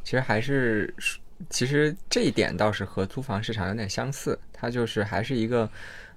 [0.06, 0.96] 其实还是，
[1.50, 5.70] 其实这一点倒是和租房市场有点相似，它就是还是一个，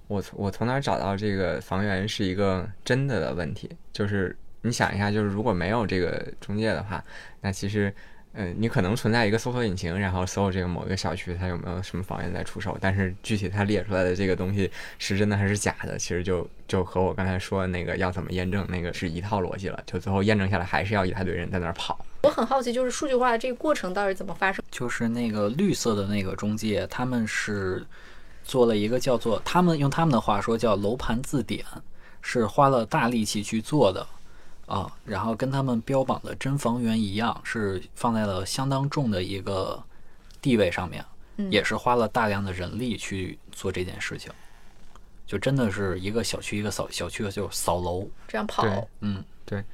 [0.06, 3.68] 我从我从哪儿找到这个房源是一个真的的问题。
[3.92, 7.04] 就是你想一下，就是如果没有这个中介的话，
[7.40, 7.92] 那其实。
[8.34, 21.98] 嗯，你可能存在一个搜索引擎，然后搜这个某一个小区它有没有什么房源在出售，但是具体它列出来的这个东西是真的还是假的，其实就就和我刚才说的那个要怎么验证那个是一套逻辑了，就最后验证下来还是要一大堆人在那儿跑。
[22.22, 24.64] 我很好奇，就是数据化的这个过程到底怎么发生？
[24.70, 27.84] 就是那个绿色的那个中介，他们是
[28.44, 31.64] 做了一个叫做他们用他们的话说叫楼盘字典，
[32.22, 34.06] 是花了大力气去做的
[34.68, 39.82] 啊，然后跟他们标榜的真房源一样，是放在了相当重的一个
[40.40, 41.04] 地位上面，
[41.38, 44.30] 嗯也是花了大量的人力去做这件事情，
[45.26, 48.64] 就真的是一个小区一个扫小区就扫楼，这样跑。
[49.00, 49.24] 嗯。
[49.44, 49.64] 对嗯，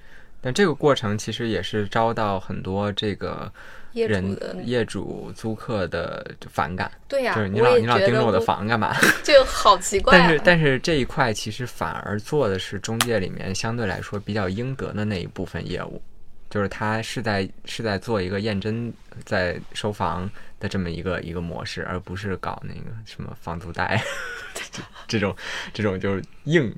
[0.41, 3.53] 但这个过程其实也是招到很多这个
[3.95, 8.95] 业主人的业主租客的反感，对呀、就是你老你老盯着我的房干嘛？
[9.25, 10.21] 就好奇怪、啊。
[10.21, 16.03] 但是但是这一块其实反而做的是中介里面相对来说比较应得的那一部分业务，
[16.51, 18.93] 就是他是在是在做一个验真
[19.25, 20.29] 在收房
[20.59, 24.03] 的这么一个一个模式，而不是搞那个什么房租贷
[24.73, 25.37] 这这种
[25.73, 26.75] 这种就是硬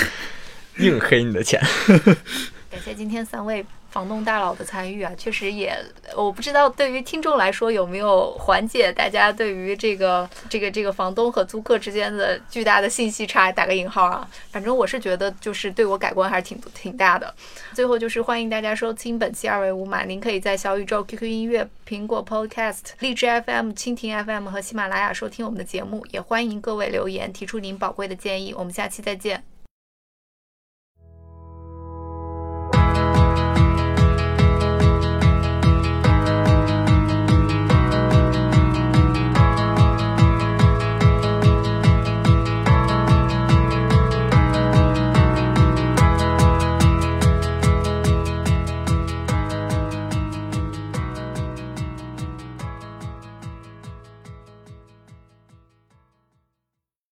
[0.78, 1.60] 硬黑你的钱。
[2.70, 3.64] 感谢今天三位
[3.94, 5.72] 房东大佬的参与啊，确实也
[6.16, 14.28] 我不知道对于听众来说有没有缓解大家对于这个这个这个房东和租客之间的巨大的信息差，打个引号啊。
[14.50, 17.32] 反正我是觉得就是对我改观还是挺挺大的。
[17.72, 28.52] 最后就是欢迎大家收听本期二维五码，您可以在小宇宙、QQ 音乐、苹果 Podcast、荔枝 FM、蜻蜓 FM 和喜马拉雅收听我们的节目，也欢迎各位留言提出您宝贵的建议。
[28.52, 29.53] 我们下期再见。